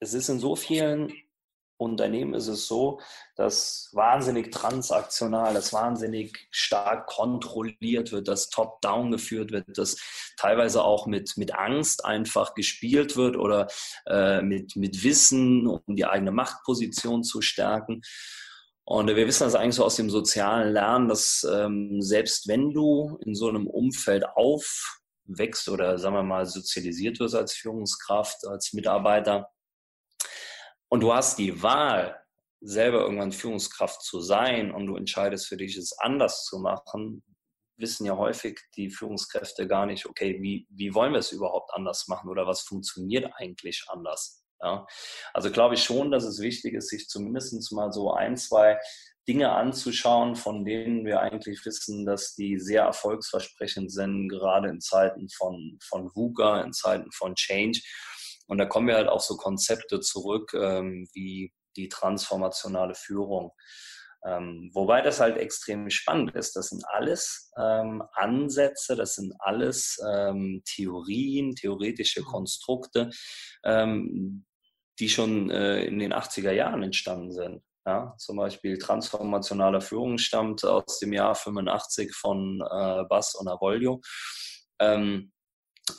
[0.00, 1.12] Es ist in so vielen
[1.78, 3.00] Unternehmen ist es so,
[3.36, 9.96] dass wahnsinnig transaktional, dass wahnsinnig stark kontrolliert wird, dass top-down geführt wird, dass
[10.36, 13.68] teilweise auch mit, mit Angst einfach gespielt wird oder
[14.06, 18.02] äh, mit, mit Wissen, um die eigene Machtposition zu stärken.
[18.84, 23.18] Und wir wissen das eigentlich so aus dem sozialen Lernen, dass ähm, selbst wenn du
[23.24, 29.50] in so einem Umfeld aufwächst oder sagen wir mal sozialisiert wirst als Führungskraft, als Mitarbeiter,
[30.88, 32.18] und du hast die Wahl,
[32.60, 37.22] selber irgendwann Führungskraft zu sein und du entscheidest für dich, es anders zu machen,
[37.76, 42.08] wissen ja häufig die Führungskräfte gar nicht, okay, wie, wie wollen wir es überhaupt anders
[42.08, 44.42] machen oder was funktioniert eigentlich anders?
[44.60, 44.86] Ja?
[45.32, 48.78] Also glaube ich schon, dass es wichtig ist, sich zumindest mal so ein, zwei
[49.28, 55.28] Dinge anzuschauen, von denen wir eigentlich wissen, dass die sehr erfolgsversprechend sind, gerade in Zeiten
[55.28, 57.80] von, von VUCA, in Zeiten von Change
[58.48, 63.52] und da kommen wir halt auf so Konzepte zurück, ähm, wie die transformationale Führung.
[64.26, 66.56] Ähm, wobei das halt extrem spannend ist.
[66.56, 73.10] Das sind alles ähm, Ansätze, das sind alles ähm, Theorien, theoretische Konstrukte,
[73.64, 74.44] ähm,
[74.98, 77.62] die schon äh, in den 80er Jahren entstanden sind.
[77.86, 84.00] Ja, zum Beispiel transformationale Führung stammt aus dem Jahr 85 von äh, Bass und Avoglio.
[84.80, 85.32] Ähm,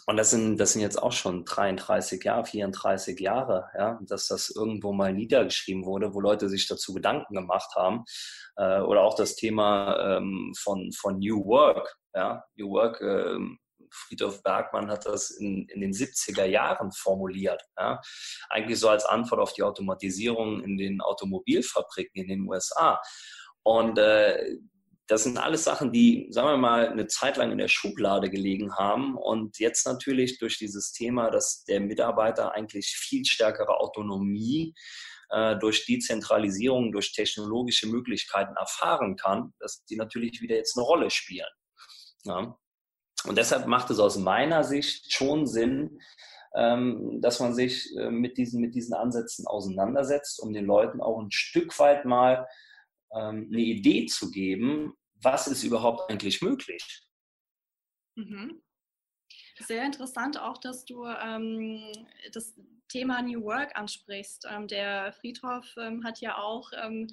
[0.08, 4.50] und das sind, das sind jetzt auch schon 33 Jahre, 34 Jahre, ja, dass das
[4.50, 8.04] irgendwo mal niedergeschrieben wurde, wo Leute sich dazu Gedanken gemacht haben.
[8.58, 11.96] Äh, oder auch das Thema ähm, von, von New Work.
[12.14, 12.44] Ja.
[12.56, 13.38] New Work, äh,
[13.92, 17.64] Friedhof Bergmann hat das in, in den 70er Jahren formuliert.
[17.78, 18.02] Ja.
[18.50, 23.02] Eigentlich so als Antwort auf die Automatisierung in den Automobilfabriken in den USA.
[23.64, 24.58] Und äh,
[25.10, 28.76] das sind alles Sachen, die, sagen wir mal, eine Zeit lang in der Schublade gelegen
[28.76, 34.76] haben und jetzt natürlich durch dieses Thema, dass der Mitarbeiter eigentlich viel stärkere Autonomie
[35.32, 41.10] äh, durch Dezentralisierung, durch technologische Möglichkeiten erfahren kann, dass die natürlich wieder jetzt eine Rolle
[41.10, 41.50] spielen.
[42.26, 42.56] Ja.
[43.26, 46.00] Und deshalb macht es aus meiner Sicht schon Sinn,
[46.56, 51.20] ähm, dass man sich äh, mit, diesen, mit diesen Ansätzen auseinandersetzt, um den Leuten auch
[51.20, 52.48] ein Stück weit mal
[53.12, 57.08] ähm, eine Idee zu geben, was ist überhaupt eigentlich möglich.
[58.16, 58.62] Mhm.
[59.60, 61.92] Sehr interessant auch, dass du ähm,
[62.32, 62.56] das
[62.88, 64.48] Thema New Work ansprichst.
[64.50, 67.08] Ähm, der Friedhof ähm, hat ja auch, ähm,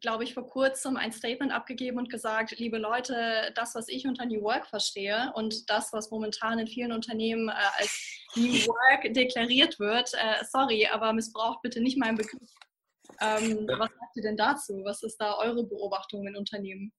[0.00, 4.26] glaube ich, vor kurzem ein Statement abgegeben und gesagt, liebe Leute, das, was ich unter
[4.26, 9.78] New Work verstehe und das, was momentan in vielen Unternehmen äh, als New Work deklariert
[9.80, 12.50] wird, äh, sorry, aber missbraucht bitte nicht meinen Begriff.
[13.20, 14.82] Ähm, was sagt ihr denn dazu?
[14.84, 16.92] Was ist da eure Beobachtung in Unternehmen?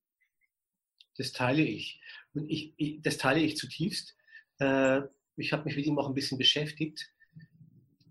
[1.17, 2.01] Das teile ich.
[2.33, 4.15] Und ich, ich, das teile ich zutiefst.
[4.59, 5.01] Äh,
[5.35, 7.11] ich habe mich mit ihm auch ein bisschen beschäftigt,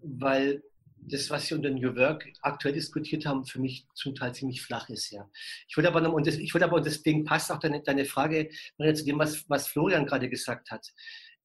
[0.03, 0.63] weil
[1.05, 4.89] das, was Sie unter New Work aktuell diskutiert haben, für mich zum Teil ziemlich flach
[4.89, 5.11] ist.
[5.11, 5.29] Ja.
[5.69, 8.05] Ich würde aber, noch, und, das, ich würde aber, und deswegen passt auch deine, deine
[8.05, 10.87] Frage Maria, zu dem, was, was Florian gerade gesagt hat.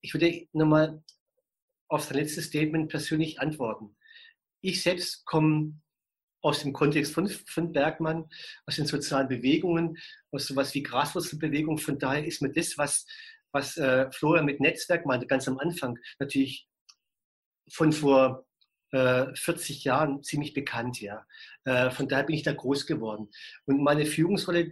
[0.01, 1.03] Ich würde nochmal
[1.89, 3.95] auf sein letztes Statement persönlich antworten.
[4.61, 5.79] Ich selbst komme
[6.47, 8.25] aus dem Kontext von, von Bergmann,
[8.65, 9.97] aus den sozialen Bewegungen,
[10.31, 11.77] aus sowas wie Graswurzelbewegung.
[11.77, 13.05] Von daher ist mir das, was,
[13.51, 16.67] was äh, Florian mit Netzwerk meinte, ganz am Anfang, natürlich
[17.69, 18.45] von vor
[18.91, 21.25] 40 äh, Jahren ziemlich bekannt, ja.
[21.65, 23.29] Äh, von daher bin ich da groß geworden.
[23.65, 24.71] Und meine Führungsrolle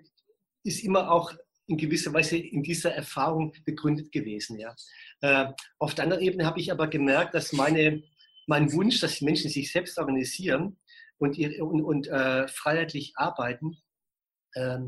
[0.63, 1.33] ist immer auch
[1.67, 4.73] in gewisser Weise in dieser Erfahrung begründet gewesen, ja.
[5.19, 8.03] Äh, auf der anderen Ebene habe ich aber gemerkt, dass meine,
[8.47, 10.77] mein Wunsch, dass die Menschen sich selbst organisieren
[11.17, 13.77] und, und, und äh, freiheitlich arbeiten,
[14.53, 14.79] äh,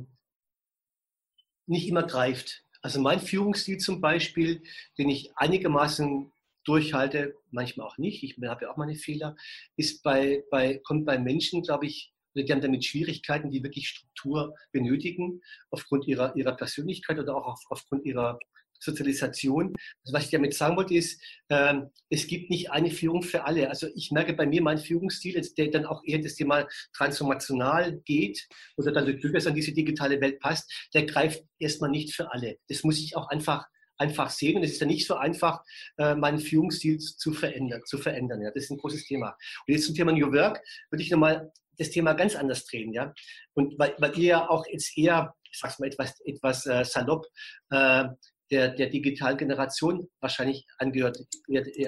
[1.65, 2.63] nicht immer greift.
[2.81, 4.61] Also mein Führungsstil zum Beispiel,
[4.97, 6.31] den ich einigermaßen
[6.63, 9.35] durchhalte, manchmal auch nicht, ich habe ja auch meine Fehler,
[9.77, 14.55] ist bei, bei, kommt bei Menschen, glaube ich, die haben damit Schwierigkeiten, die wirklich Struktur
[14.71, 18.37] benötigen, aufgrund ihrer, ihrer Persönlichkeit oder auch auf, aufgrund ihrer
[18.79, 19.73] Sozialisation.
[20.03, 21.75] Also was ich damit sagen wollte, ist, äh,
[22.09, 23.69] es gibt nicht eine Führung für alle.
[23.69, 28.47] Also ich merke bei mir, mein Führungsstil, der dann auch eher das Thema transformational geht
[28.77, 32.57] oder dann durchaus an diese digitale Welt passt, der greift erstmal nicht für alle.
[32.67, 33.65] Das muss ich auch einfach
[33.97, 34.57] einfach sehen.
[34.57, 35.63] Und es ist ja nicht so einfach,
[35.97, 37.81] äh, meinen Führungsstil zu verändern.
[37.85, 38.51] Zu verändern ja.
[38.51, 39.29] Das ist ein großes Thema.
[39.67, 42.93] Und jetzt zum Thema New Work würde ich nochmal das Thema ganz anders drehen.
[42.93, 43.13] Ja?
[43.53, 47.25] Und weil, weil ihr ja auch jetzt eher, ich sag's mal etwas, etwas äh, salopp,
[47.69, 48.05] äh,
[48.51, 51.17] der, der Digitalgeneration wahrscheinlich angehört,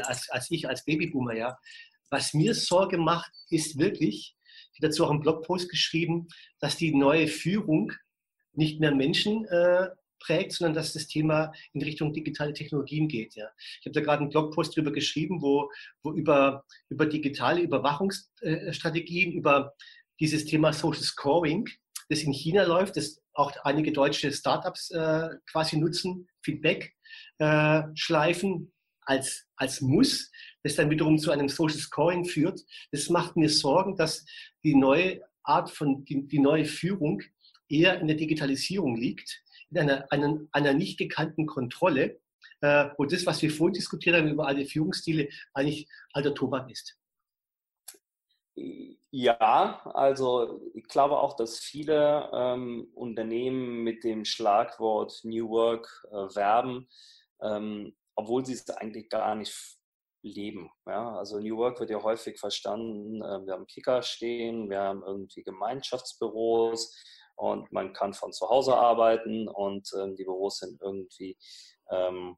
[0.03, 1.57] als, als ich, als Babyboomer, ja.
[2.09, 4.35] Was mir Sorge macht, ist wirklich,
[4.73, 6.27] ich habe dazu auch einen Blogpost geschrieben,
[6.59, 7.93] dass die neue Führung
[8.53, 13.35] nicht mehr Menschen äh, prägt, sondern dass das Thema in Richtung digitale Technologien geht.
[13.35, 13.47] Ja.
[13.79, 15.71] Ich habe da gerade einen Blogpost darüber geschrieben, wo,
[16.03, 19.73] wo über, über digitale Überwachungsstrategien, über
[20.19, 21.67] dieses Thema Social Scoring,
[22.09, 26.93] das in China läuft, das auch einige deutsche Startups äh, quasi nutzen, Feedback
[27.39, 28.71] äh, schleifen
[29.01, 30.29] als, als Muss,
[30.61, 32.59] das dann wiederum zu einem Social Scoring führt.
[32.91, 34.25] Das macht mir Sorgen, dass
[34.63, 37.23] die neue Art von, die, die neue Führung
[37.69, 42.19] eher in der Digitalisierung liegt in einer, einer, einer nicht gekannten Kontrolle,
[42.61, 46.98] äh, wo das, was wir vorhin diskutiert haben über alle Führungsstile, eigentlich alter Tobak ist.
[49.11, 56.35] Ja, also ich glaube auch, dass viele ähm, Unternehmen mit dem Schlagwort New Work äh,
[56.35, 56.87] werben,
[57.41, 59.55] ähm, obwohl sie es eigentlich gar nicht
[60.21, 60.69] leben.
[60.85, 61.17] Ja?
[61.17, 65.43] Also New Work wird ja häufig verstanden, äh, wir haben Kicker stehen, wir haben irgendwie
[65.43, 66.95] Gemeinschaftsbüros,
[67.39, 71.37] und man kann von zu Hause arbeiten und ähm, die Büros sind irgendwie
[71.89, 72.35] ähm,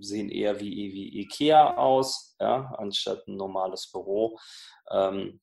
[0.00, 4.38] sehen eher wie, wie Ikea aus, ja, anstatt ein normales Büro.
[4.90, 5.40] Ähm,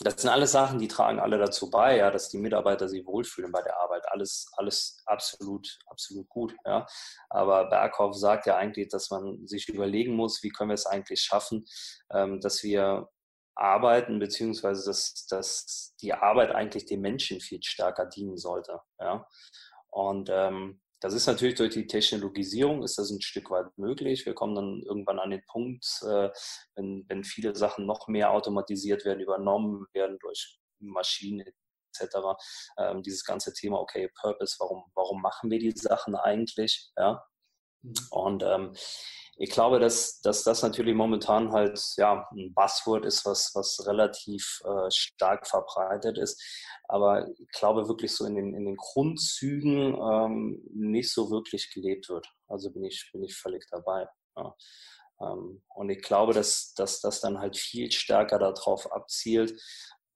[0.00, 3.50] das sind alles Sachen, die tragen alle dazu bei, ja, dass die Mitarbeiter sich wohlfühlen
[3.50, 4.04] bei der Arbeit.
[4.10, 6.54] Alles, alles absolut, absolut gut.
[6.64, 6.86] Ja.
[7.30, 11.20] Aber Berghoff sagt ja eigentlich, dass man sich überlegen muss, wie können wir es eigentlich
[11.20, 11.64] schaffen,
[12.12, 13.08] ähm, dass wir
[13.56, 18.80] arbeiten, beziehungsweise dass, dass die Arbeit eigentlich dem Menschen viel stärker dienen sollte.
[19.00, 19.26] Ja?
[19.90, 24.26] Und ähm, das ist natürlich durch die Technologisierung ist das ein Stück weit möglich.
[24.26, 26.30] Wir kommen dann irgendwann an den Punkt, äh,
[26.74, 31.44] wenn, wenn viele Sachen noch mehr automatisiert werden, übernommen werden durch Maschinen
[31.92, 32.16] etc.
[32.78, 36.90] Ähm, dieses ganze Thema, okay, Purpose, warum, warum machen wir die Sachen eigentlich?
[36.96, 37.24] Ja?
[37.82, 37.94] Mhm.
[38.10, 38.72] Und ähm,
[39.40, 44.60] ich glaube, dass, dass das natürlich momentan halt ja, ein Buzzword ist, was, was relativ
[44.64, 46.42] äh, stark verbreitet ist.
[46.88, 52.08] Aber ich glaube wirklich so in den, in den Grundzügen ähm, nicht so wirklich gelebt
[52.08, 52.26] wird.
[52.48, 54.08] Also bin ich, bin ich völlig dabei.
[54.36, 54.56] Ja.
[55.20, 59.52] Ähm, und ich glaube, dass, dass das dann halt viel stärker darauf abzielt,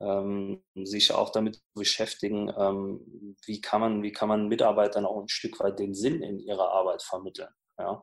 [0.03, 5.29] ähm, sich auch damit beschäftigen, ähm, wie, kann man, wie kann man Mitarbeitern auch ein
[5.29, 7.49] Stück weit den Sinn in ihrer Arbeit vermitteln.
[7.79, 8.03] Ja.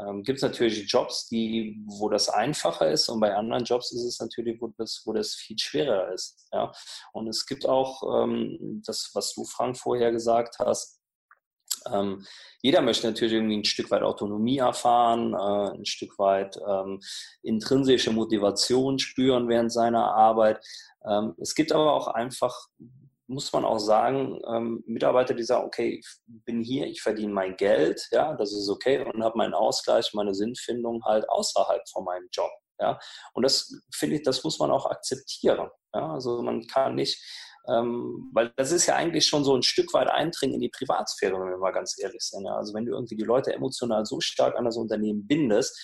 [0.00, 4.04] Ähm, Gibt es natürlich Jobs, die, wo das einfacher ist und bei anderen Jobs ist
[4.04, 6.48] es natürlich, wo das, wo das viel schwerer ist.
[6.52, 6.72] Ja.
[7.12, 10.99] Und es gibt auch ähm, das, was du, Frank, vorher gesagt hast,
[11.92, 12.26] ähm,
[12.62, 17.00] jeder möchte natürlich irgendwie ein Stück weit Autonomie erfahren, äh, ein Stück weit ähm,
[17.42, 20.64] intrinsische Motivation spüren während seiner Arbeit.
[21.04, 22.68] Ähm, es gibt aber auch einfach
[23.30, 27.56] muss man auch sagen, ähm, Mitarbeiter, die sagen, okay, ich bin hier, ich verdiene mein
[27.56, 32.28] Geld, ja, das ist okay und habe meinen Ausgleich, meine Sinnfindung halt außerhalb von meinem
[32.32, 32.50] Job.
[32.80, 32.98] Ja,
[33.34, 35.68] und das finde ich, das muss man auch akzeptieren.
[35.94, 37.22] Ja, also man kann nicht
[37.68, 41.34] Ähm, weil das ist ja eigentlich schon so ein Stück weit Eindringen in die Privatsphäre,
[41.34, 42.46] wenn wir mal ganz ehrlich sind.
[42.46, 42.56] Ja?
[42.56, 45.78] Also wenn du irgendwie die Leute emotional so stark an das Unternehmen bindest,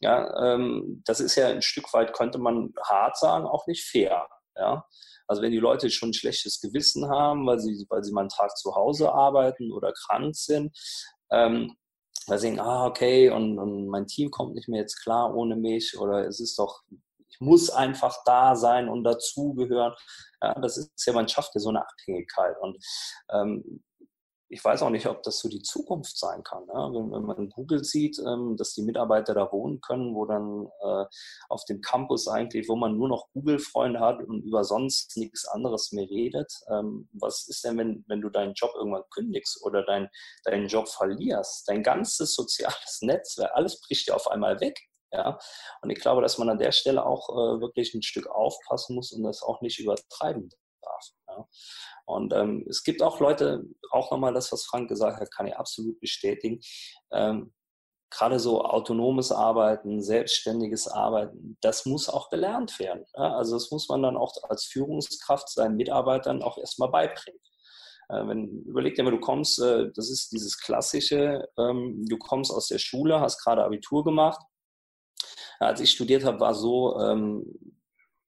[0.00, 4.26] ja, ähm, das ist ja ein Stück weit, könnte man hart sagen, auch nicht fair.
[4.56, 4.84] Ja?
[5.26, 8.30] Also wenn die Leute schon ein schlechtes Gewissen haben, weil sie, weil sie mal einen
[8.30, 10.76] Tag zu Hause arbeiten oder krank sind,
[11.30, 11.76] ähm,
[12.26, 15.56] weil sie denken, ah, okay, und, und mein Team kommt nicht mehr jetzt klar ohne
[15.56, 16.82] mich oder es ist doch,
[17.40, 19.94] muss einfach da sein und dazugehören.
[20.42, 22.56] Ja, das ist ja, man schafft ja so eine Abhängigkeit.
[22.60, 22.78] Und
[23.30, 23.82] ähm,
[24.52, 26.66] ich weiß auch nicht, ob das so die Zukunft sein kann.
[26.66, 26.72] Ne?
[26.72, 31.06] Wenn, wenn, man Google sieht, ähm, dass die Mitarbeiter da wohnen können, wo dann äh,
[31.48, 35.92] auf dem Campus eigentlich, wo man nur noch Google-Freunde hat und über sonst nichts anderes
[35.92, 36.52] mehr redet.
[36.68, 40.08] Ähm, was ist denn, wenn, wenn du deinen Job irgendwann kündigst oder dein,
[40.44, 41.68] deinen Job verlierst?
[41.68, 44.89] Dein ganzes soziales Netz, alles bricht dir auf einmal weg.
[45.12, 45.38] Ja,
[45.82, 49.12] und ich glaube, dass man an der Stelle auch äh, wirklich ein Stück aufpassen muss
[49.12, 50.48] und das auch nicht übertreiben
[50.82, 51.08] darf.
[51.28, 51.46] Ja.
[52.06, 55.56] Und ähm, es gibt auch Leute, auch nochmal das, was Frank gesagt hat, kann ich
[55.56, 56.60] absolut bestätigen.
[57.12, 57.52] Ähm,
[58.12, 63.04] Gerade so autonomes Arbeiten, selbstständiges Arbeiten, das muss auch gelernt werden.
[63.14, 63.36] Ja?
[63.36, 67.40] Also das muss man dann auch als Führungskraft seinen Mitarbeitern auch erstmal beibringen.
[68.08, 72.50] Äh, wenn, überleg dir mal, du kommst, äh, das ist dieses klassische, ähm, du kommst
[72.50, 74.40] aus der Schule, hast gerade Abitur gemacht.
[75.60, 77.44] Als ich studiert habe, war so, ähm,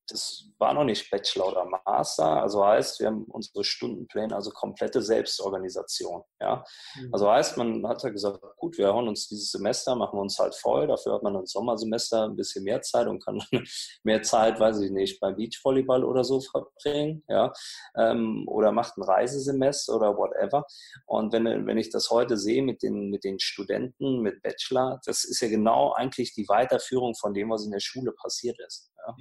[0.08, 2.42] das war noch nicht Bachelor oder Master.
[2.42, 6.22] Also heißt, wir haben unsere Stundenpläne, also komplette Selbstorganisation.
[6.40, 6.64] Ja?
[6.96, 7.08] Mhm.
[7.12, 10.38] Also heißt, man hat ja gesagt, gut, wir hauen uns dieses Semester, machen wir uns
[10.38, 10.86] halt voll.
[10.86, 13.42] Dafür hat man ein Sommersemester ein bisschen mehr Zeit und kann
[14.02, 17.24] mehr Zeit, weiß ich nicht, beim Beachvolleyball oder so verbringen.
[17.28, 17.52] Ja?
[17.96, 20.64] Ähm, oder macht ein Reisesemester oder whatever.
[21.06, 25.24] Und wenn, wenn ich das heute sehe mit den, mit den Studenten, mit Bachelor, das
[25.24, 28.90] ist ja genau eigentlich die Weiterführung von dem, was in der Schule passiert ist.
[29.06, 29.16] Ja?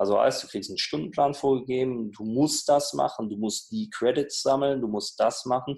[0.00, 4.40] Also heißt, du kriegst einen Stundenplan vorgegeben, du musst das machen, du musst die Credits
[4.40, 5.76] sammeln, du musst das machen.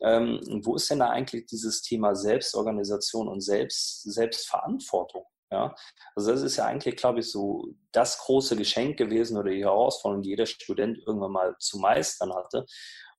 [0.00, 5.24] Ähm, wo ist denn da eigentlich dieses Thema Selbstorganisation und Selbst, Selbstverantwortung?
[5.50, 5.74] Ja,
[6.16, 10.22] also das ist ja eigentlich, glaube ich, so das große Geschenk gewesen oder die Herausforderung,
[10.22, 12.64] die jeder Student irgendwann mal zu meistern hatte.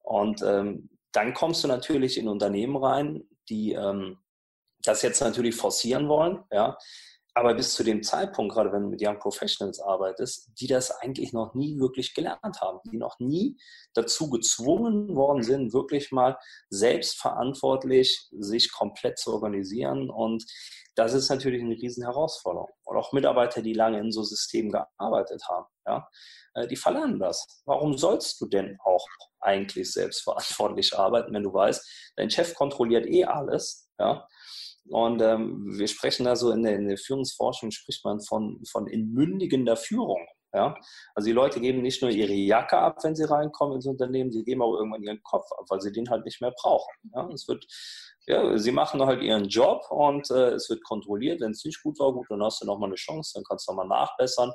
[0.02, 4.18] Und ähm, dann kommst du natürlich in Unternehmen rein, die ähm,
[4.82, 6.76] das jetzt natürlich forcieren wollen, ja,
[7.36, 11.34] aber bis zu dem Zeitpunkt, gerade wenn du mit Young Professionals arbeitest, die das eigentlich
[11.34, 13.58] noch nie wirklich gelernt haben, die noch nie
[13.94, 16.38] dazu gezwungen worden sind, wirklich mal
[16.70, 20.12] selbstverantwortlich sich komplett zu organisieren.
[20.12, 20.46] Und
[20.96, 22.70] das ist natürlich eine riesen Herausforderung.
[22.84, 26.08] Und auch Mitarbeiter, die lange in so Systemen gearbeitet haben, ja,
[26.54, 27.64] äh, die verlernen das.
[27.66, 29.08] Warum sollst du denn auch
[29.40, 34.28] eigentlich selbstverantwortlich arbeiten, wenn du weißt, dein Chef kontrolliert eh alles, ja,
[34.90, 38.88] und ähm, wir sprechen da so in der, in der, Führungsforschung, spricht man von, von
[38.88, 40.26] inmündigender Führung.
[40.54, 40.76] Ja?
[41.16, 44.44] Also die Leute geben nicht nur ihre Jacke ab, wenn sie reinkommen ins Unternehmen, sie
[44.44, 46.94] geben auch irgendwann ihren Kopf ab, weil sie den halt nicht mehr brauchen.
[47.16, 47.28] Ja?
[47.34, 47.66] Es wird,
[48.28, 51.42] ja, sie machen halt ihren Job und äh, es wird kontrolliert.
[51.42, 53.72] Wenn es nicht gut war, gut, dann hast du nochmal eine Chance, dann kannst du
[53.72, 54.52] nochmal nachbessern.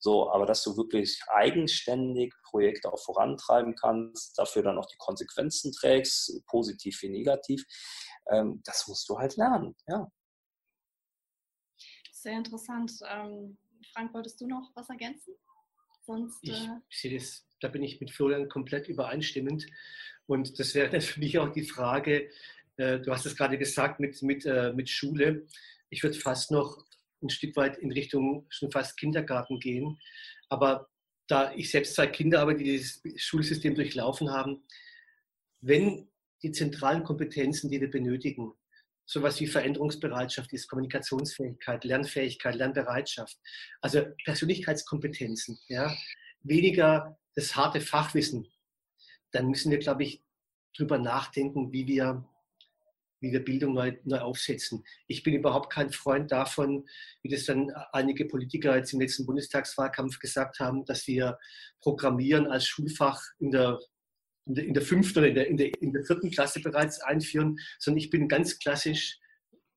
[0.00, 5.72] So, aber dass du wirklich eigenständig Projekte auch vorantreiben kannst, dafür dann auch die Konsequenzen
[5.72, 7.64] trägst, positiv wie negativ,
[8.30, 10.10] ähm, das musst du halt lernen, ja.
[12.12, 12.92] Sehr interessant.
[13.08, 13.58] Ähm,
[13.92, 15.34] Frank, wolltest du noch was ergänzen?
[16.02, 16.80] Sonst, ich, äh...
[16.88, 19.66] ich sehe das, da bin ich mit Florian komplett übereinstimmend.
[20.26, 22.30] Und das wäre für mich auch die Frage,
[22.76, 25.46] äh, du hast es gerade gesagt mit, mit, äh, mit Schule.
[25.90, 26.84] Ich würde fast noch
[27.22, 30.00] ein Stück weit in Richtung schon fast Kindergarten gehen.
[30.48, 30.88] Aber
[31.26, 34.64] da ich selbst zwei Kinder habe, die dieses Schulsystem durchlaufen haben,
[35.60, 36.08] wenn
[36.42, 38.52] die zentralen Kompetenzen, die wir benötigen.
[39.06, 43.38] Sowas wie Veränderungsbereitschaft ist, Kommunikationsfähigkeit, Lernfähigkeit, Lernbereitschaft.
[43.80, 45.94] Also Persönlichkeitskompetenzen, ja.
[46.42, 48.46] Weniger das harte Fachwissen.
[49.32, 50.22] Dann müssen wir, glaube ich,
[50.76, 52.28] drüber nachdenken, wie wir,
[53.20, 54.84] wie wir Bildung neu, neu aufsetzen.
[55.06, 56.86] Ich bin überhaupt kein Freund davon,
[57.22, 61.38] wie das dann einige Politiker jetzt im letzten Bundestagswahlkampf gesagt haben, dass wir
[61.80, 63.78] Programmieren als Schulfach in der
[64.48, 67.00] in der, in der fünften oder in der, in, der, in der vierten Klasse bereits
[67.00, 69.18] einführen, sondern ich bin ganz klassisch,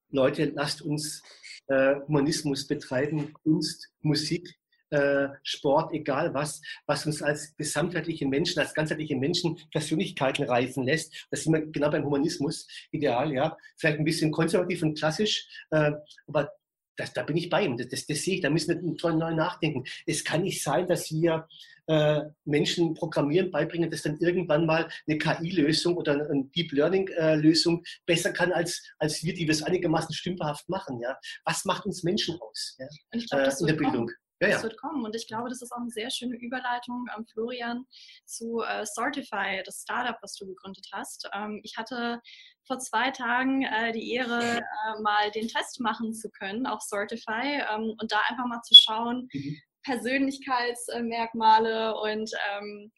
[0.10, 1.22] Leute, lasst uns
[1.68, 4.58] äh, Humanismus betreiben, Kunst, Musik,
[4.90, 11.28] äh, Sport, egal was, was uns als gesamtheitliche Menschen, als ganzheitliche Menschen Persönlichkeiten reifen lässt.
[11.32, 13.58] Das sind wir genau beim Humanismus ideal, ja.
[13.78, 15.94] Vielleicht ein bisschen konservativ und klassisch, äh,
[16.28, 16.52] aber
[16.98, 17.78] das, da bin ich bei ihm.
[17.78, 18.42] Das, das, das, sehe ich.
[18.42, 19.86] Da müssen wir neu nachdenken.
[20.06, 21.48] Es kann nicht sein, dass wir
[21.88, 27.88] äh, Menschen Programmieren beibringen, das dann irgendwann mal eine KI-Lösung oder eine Deep Learning-Lösung äh,
[28.06, 31.00] besser kann als, als wir, die wir es einigermaßen stümperhaft machen.
[31.02, 31.18] Ja?
[31.46, 32.88] Was macht uns Menschen aus ja?
[33.12, 34.12] Glaub, äh, in der Bildung?
[34.42, 34.54] Ja, ja.
[34.56, 35.06] Das wird kommen.
[35.06, 37.86] Und ich glaube, das ist auch eine sehr schöne Überleitung, ähm, Florian,
[38.26, 41.30] zu äh, Sortify, das Startup, was du gegründet hast.
[41.32, 42.20] Ähm, ich hatte
[42.66, 47.62] vor zwei Tagen äh, die Ehre, äh, mal den Test machen zu können auf Sortify
[47.72, 49.58] ähm, und da einfach mal zu schauen, mhm.
[49.84, 52.92] Persönlichkeitsmerkmale und ähm,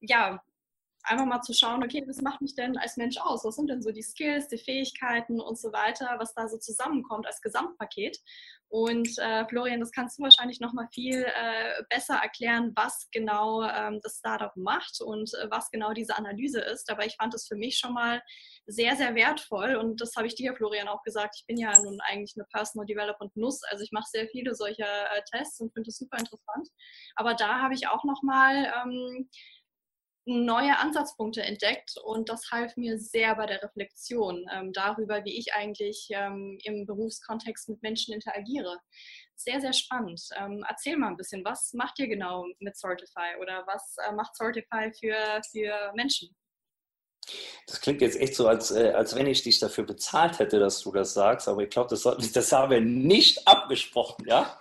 [0.00, 0.42] ja,
[1.04, 3.44] einfach mal zu schauen, okay, was macht mich denn als Mensch aus?
[3.44, 7.26] Was sind denn so die Skills, die Fähigkeiten und so weiter, was da so zusammenkommt
[7.26, 8.18] als Gesamtpaket?
[8.68, 13.62] Und äh, Florian, das kannst du wahrscheinlich noch mal viel äh, besser erklären, was genau
[13.64, 16.90] ähm, das Startup macht und äh, was genau diese Analyse ist.
[16.90, 18.22] Aber ich fand es für mich schon mal
[18.64, 21.36] sehr, sehr wertvoll und das habe ich dir, Florian, auch gesagt.
[21.38, 24.86] Ich bin ja nun eigentlich eine Personal Development Nuss, also ich mache sehr viele solcher
[24.86, 26.68] äh, Tests und finde das super interessant.
[27.16, 29.28] Aber da habe ich auch noch mal ähm,
[30.24, 35.52] neue Ansatzpunkte entdeckt und das half mir sehr bei der Reflexion ähm, darüber, wie ich
[35.54, 38.78] eigentlich ähm, im Berufskontext mit Menschen interagiere.
[39.34, 40.22] Sehr, sehr spannend.
[40.36, 44.36] Ähm, erzähl mal ein bisschen, was macht ihr genau mit Sortify oder was äh, macht
[44.36, 46.34] Sortify für, für Menschen?
[47.66, 50.82] Das klingt jetzt echt so, als, äh, als wenn ich dich dafür bezahlt hätte, dass
[50.82, 52.02] du das sagst, aber ich glaube, das,
[52.32, 54.58] das haben wir nicht abgesprochen, ja?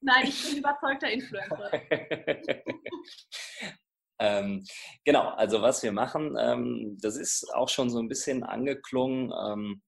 [0.00, 1.70] Nein, ich bin überzeugter Influencer.
[4.22, 4.64] Ähm,
[5.04, 9.82] genau, also was wir machen, ähm, das ist auch schon so ein bisschen angeklungen ähm,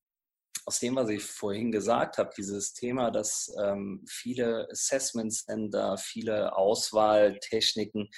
[0.67, 6.57] aus dem, was ich vorhin gesagt habe, dieses Thema, dass ähm, viele Assessment Center, viele
[6.57, 8.11] Auswahltechniken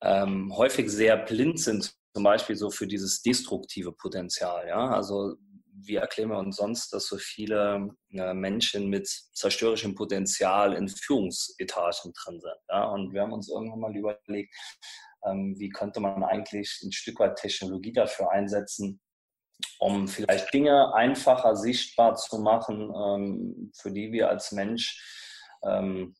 [0.00, 4.68] ähm, häufig sehr blind sind, zum Beispiel so für dieses destruktive Potenzial.
[4.68, 4.90] Ja?
[4.90, 5.34] Also
[5.76, 12.12] wie erklären wir uns sonst, dass so viele äh, Menschen mit zerstörerischem Potenzial in Führungsetagen
[12.12, 12.58] drin sind?
[12.68, 12.84] Ja?
[12.84, 14.54] Und wir haben uns irgendwann mal überlegt,
[15.24, 19.00] ähm, wie könnte man eigentlich ein Stück weit Technologie dafür einsetzen,
[19.78, 25.02] um vielleicht Dinge einfacher sichtbar zu machen, ähm, für die wir als Mensch
[25.64, 26.14] ähm,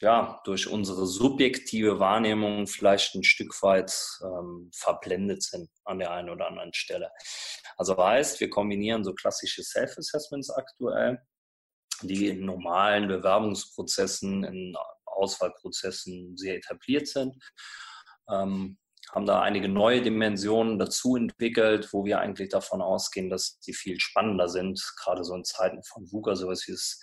[0.00, 6.30] ja, durch unsere subjektive Wahrnehmung vielleicht ein Stück weit ähm, verblendet sind an der einen
[6.30, 7.10] oder anderen Stelle.
[7.76, 11.22] Also heißt, wir kombinieren so klassische Self-Assessments aktuell,
[12.02, 14.76] die in normalen Bewerbungsprozessen, in
[15.06, 17.36] Auswahlprozessen sehr etabliert sind.
[18.28, 18.78] Ähm,
[19.12, 24.00] haben da einige neue Dimensionen dazu entwickelt, wo wir eigentlich davon ausgehen, dass die viel
[24.00, 26.98] spannender sind, gerade so in Zeiten von VUCA, sowas wie das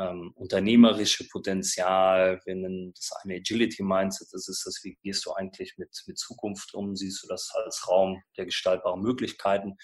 [0.00, 5.32] ähm, unternehmerische Potenzial, wir nennen das eine Agility Mindset, das ist das, wie gehst du
[5.32, 9.76] eigentlich mit, mit Zukunft um, siehst du das als Raum der gestaltbaren Möglichkeiten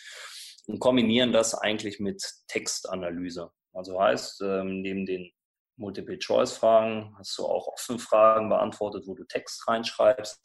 [0.66, 3.50] und kombinieren das eigentlich mit Textanalyse.
[3.72, 5.30] Also heißt, ähm, neben den
[5.76, 10.40] Multiple-Choice-Fragen hast du auch offene Fragen beantwortet, wo du Text reinschreibst.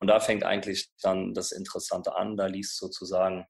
[0.00, 2.36] Und da fängt eigentlich dann das Interessante an.
[2.36, 3.46] Da liest sozusagen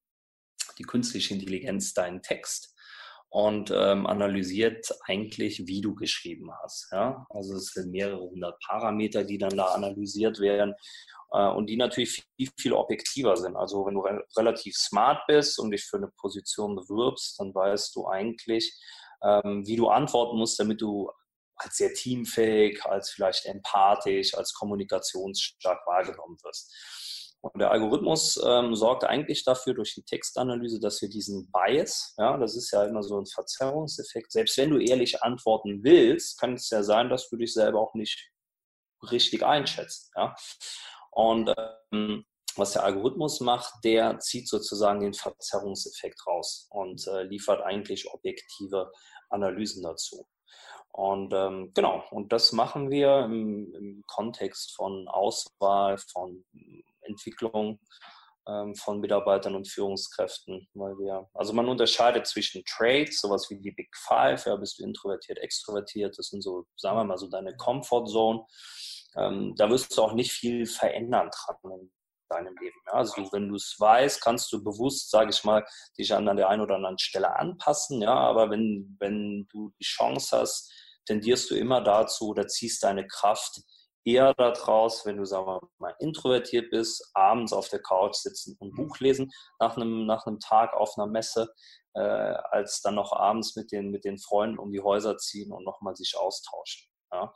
[0.78, 2.75] die künstliche Intelligenz deinen Text
[3.36, 6.88] und ähm, analysiert eigentlich, wie du geschrieben hast.
[6.90, 7.26] Ja?
[7.28, 10.74] Also es sind mehrere hundert Parameter, die dann da analysiert werden
[11.32, 13.54] äh, und die natürlich viel, viel objektiver sind.
[13.54, 17.94] Also wenn du re relativ smart bist und dich für eine Position bewirbst, dann weißt
[17.94, 18.74] du eigentlich,
[19.22, 21.10] ähm, wie du antworten musst, damit du
[21.56, 26.74] als sehr teamfähig, als vielleicht empathisch, als kommunikationsstark wahrgenommen wirst.
[27.52, 32.36] Und der Algorithmus ähm, sorgt eigentlich dafür durch die Textanalyse, dass wir diesen Bias, ja,
[32.36, 36.70] das ist ja immer so ein Verzerrungseffekt, selbst wenn du ehrlich antworten willst, kann es
[36.70, 38.30] ja sein, dass du dich selber auch nicht
[39.10, 40.10] richtig einschätzt.
[40.16, 40.34] Ja.
[41.10, 41.54] Und
[41.92, 42.24] ähm,
[42.56, 48.90] was der Algorithmus macht, der zieht sozusagen den Verzerrungseffekt raus und äh, liefert eigentlich objektive
[49.28, 50.26] Analysen dazu.
[50.92, 56.46] Und ähm, genau, und das machen wir im, im Kontext von Auswahl, von
[57.06, 57.80] Entwicklung
[58.48, 63.72] ähm, von Mitarbeitern und Führungskräften, weil wir, also man unterscheidet zwischen Traits, sowas wie die
[63.72, 67.56] Big Five, ja, bist du introvertiert, extrovertiert, das sind so, sagen wir mal, so deine
[67.56, 68.44] Comfort Zone.
[69.16, 71.92] Ähm, da wirst du auch nicht viel verändern dran in
[72.28, 72.76] deinem Leben.
[72.86, 72.92] Ja.
[72.94, 75.64] Also wenn du es weißt, kannst du bewusst, sage ich mal,
[75.98, 80.38] dich an der einen oder anderen Stelle anpassen, ja, aber wenn, wenn du die Chance
[80.38, 80.72] hast,
[81.06, 83.62] tendierst du immer dazu oder ziehst deine Kraft
[84.06, 88.74] eher daraus, wenn du, sagen wir mal, introvertiert bist, abends auf der Couch sitzen und
[88.74, 91.52] Buch lesen nach einem, nach einem Tag auf einer Messe,
[91.94, 95.64] äh, als dann noch abends mit den, mit den Freunden um die Häuser ziehen und
[95.64, 96.88] nochmal sich austauschen.
[97.12, 97.32] Ja.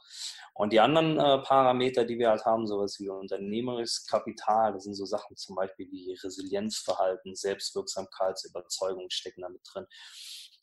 [0.54, 4.94] Und die anderen äh, Parameter, die wir halt haben, sowas wie unternehmerisches Kapital, das sind
[4.94, 9.86] so Sachen zum Beispiel wie Resilienzverhalten, Selbstwirksamkeitsüberzeugung stecken damit drin,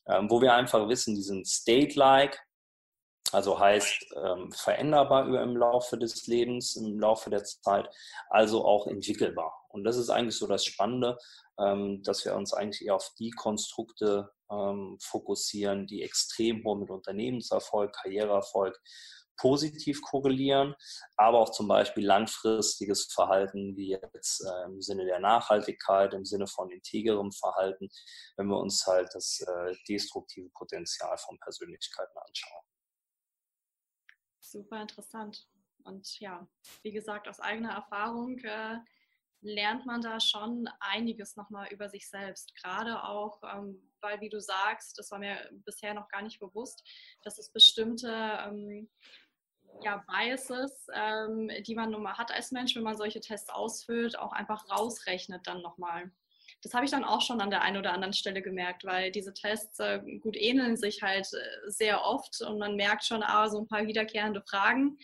[0.08, 2.40] ähm, wo wir einfach wissen, die sind state-like,
[3.34, 7.90] also heißt ähm, veränderbar im Laufe des Lebens, im Laufe der Zeit,
[8.30, 9.54] also auch entwickelbar.
[9.70, 11.18] Und das ist eigentlich so das Spannende,
[11.60, 16.90] ähm, dass wir uns eigentlich eher auf die Konstrukte ähm, fokussieren, die extrem hoch mit
[16.90, 18.80] Unternehmenserfolg, Karriereerfolg
[19.38, 20.76] positiv korrelieren,
[21.16, 26.48] aber auch zum Beispiel langfristiges Verhalten, wie jetzt äh, im Sinne der Nachhaltigkeit, im Sinne
[26.48, 27.88] von integerem Verhalten,
[28.36, 32.67] wenn wir uns halt das äh, destruktive Potenzial von Persönlichkeiten anschauen.
[34.40, 35.48] Super interessant.
[35.84, 36.48] Und ja,
[36.84, 38.78] wie gesagt, aus eigener Erfahrung äh,
[39.42, 42.54] lernt man da schon einiges nochmal über sich selbst.
[42.56, 46.84] Gerade auch, ähm, weil, wie du sagst, das war mir bisher noch gar nicht bewusst,
[47.24, 48.90] dass es bestimmte ähm,
[49.82, 54.18] ja, Biases, ähm, die man nun mal hat als Mensch, wenn man solche Tests ausfüllt,
[54.18, 56.12] auch einfach rausrechnet dann nochmal.
[56.64, 59.34] Das habe ich dann auch schon an der einen oder anderen Stelle gemerkt, weil diese
[59.34, 63.60] Tests äh, gut ähneln sich halt äh, sehr oft und man merkt schon, ah, so
[63.60, 64.98] ein paar wiederkehrende Fragen.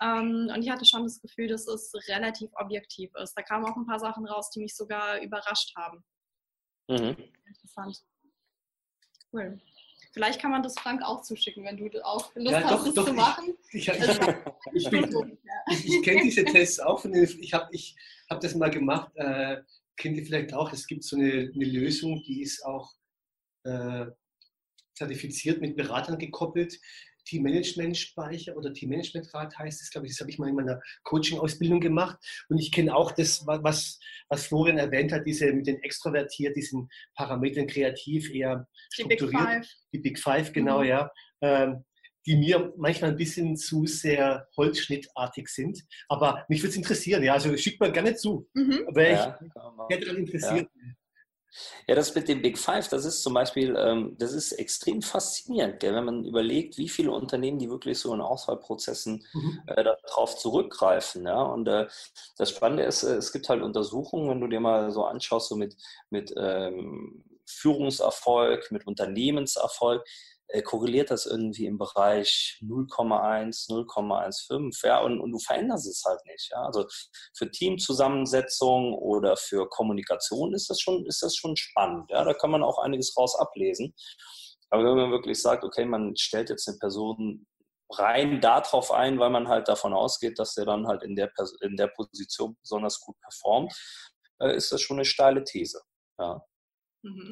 [0.00, 3.34] Ähm, und ich hatte schon das Gefühl, dass es relativ objektiv ist.
[3.34, 6.04] Da kamen auch ein paar Sachen raus, die mich sogar überrascht haben.
[6.88, 7.16] Mhm.
[7.46, 8.02] Interessant.
[9.32, 9.60] Cool.
[10.12, 13.06] Vielleicht kann man das Frank auch zuschicken, wenn du auch Lust ja, hast, das doch,
[13.06, 13.54] zu machen.
[13.72, 13.98] Ich, ich,
[14.72, 14.92] ich,
[15.68, 17.00] ich, ich kenne diese Tests auch.
[17.00, 17.94] Von den, ich habe ich
[18.28, 19.12] hab das mal gemacht.
[19.14, 19.58] Äh,
[20.00, 20.72] kennt ihr vielleicht auch.
[20.72, 22.92] Es gibt so eine, eine Lösung, die ist auch
[23.64, 24.06] äh,
[24.94, 26.78] zertifiziert mit Beratern gekoppelt.
[27.26, 30.14] Team-Management-Speicher oder Team-Management-Rat heißt es, glaube ich.
[30.14, 32.18] Das habe ich mal in meiner Coaching-Ausbildung gemacht.
[32.48, 36.88] Und ich kenne auch das, was, was Florian erwähnt hat, diese mit den extrovertiert, diesen
[37.14, 39.20] Parametern kreativ, eher strukturiert.
[39.20, 39.68] Die Big Five.
[39.92, 40.86] Die Big Five, genau, mhm.
[40.86, 41.12] ja.
[41.42, 41.84] Ähm,
[42.26, 45.84] die mir manchmal ein bisschen zu sehr holzschnittartig sind.
[46.08, 47.34] Aber mich würde es interessieren, ja.
[47.34, 48.48] Also schickt mir gerne zu.
[48.54, 48.86] Mhm.
[48.92, 50.68] Wäre ich ja, daran interessiert.
[50.74, 50.92] Ja.
[51.86, 55.80] Ja, das mit dem Big Five, das ist zum Beispiel, ähm, das ist extrem faszinierend,
[55.80, 55.94] gell?
[55.94, 59.62] wenn man überlegt, wie viele Unternehmen, die wirklich so in Auswahlprozessen mhm.
[59.66, 61.24] äh, darauf zurückgreifen.
[61.24, 61.42] Ja?
[61.42, 61.88] Und äh,
[62.36, 65.56] das Spannende ist, äh, es gibt halt Untersuchungen, wenn du dir mal so anschaust, so
[65.56, 65.76] mit,
[66.10, 70.04] mit ähm, Führungserfolg, mit Unternehmenserfolg,
[70.64, 76.50] korreliert das irgendwie im Bereich 0,1, 0,15, ja, und, und du veränderst es halt nicht,
[76.50, 76.62] ja.
[76.64, 76.86] Also
[77.36, 82.24] für Teamzusammensetzung oder für Kommunikation ist das schon, ist das schon spannend, ja.
[82.24, 83.94] Da kann man auch einiges raus ablesen.
[84.70, 87.46] Aber wenn man wirklich sagt, okay, man stellt jetzt eine Person
[87.92, 91.76] rein darauf ein, weil man halt davon ausgeht, dass der dann halt in der, in
[91.76, 93.72] der Position besonders gut performt,
[94.40, 95.82] äh, ist das schon eine steile These.
[96.18, 96.44] Ja.
[97.02, 97.30] Mhm.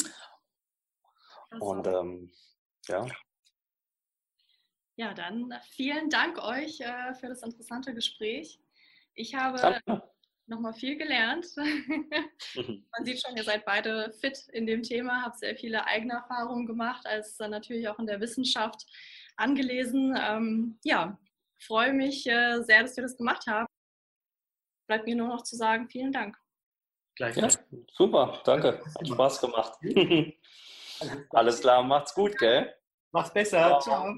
[1.60, 2.32] Und ähm,
[2.88, 3.06] ja.
[4.96, 8.58] Ja, dann vielen Dank euch äh, für das interessante Gespräch.
[9.14, 9.80] Ich habe
[10.48, 11.46] nochmal viel gelernt.
[11.56, 16.66] Man sieht schon, ihr seid beide fit in dem Thema, habt sehr viele eigene Erfahrungen
[16.66, 18.86] gemacht, als natürlich auch in der Wissenschaft
[19.36, 20.18] angelesen.
[20.18, 21.18] Ähm, ja,
[21.60, 23.66] freue mich äh, sehr, dass wir das gemacht haben.
[24.86, 26.36] Bleibt mir nur noch zu sagen, vielen Dank.
[27.14, 27.36] Gleich.
[27.36, 27.48] Ja,
[27.92, 28.82] super, danke.
[28.98, 29.78] Hat Spaß gemacht.
[31.30, 32.74] Alles klar, macht's gut, gell?
[33.12, 33.58] Mach's besser.
[33.58, 33.80] Ciao.
[33.80, 34.14] Ciao.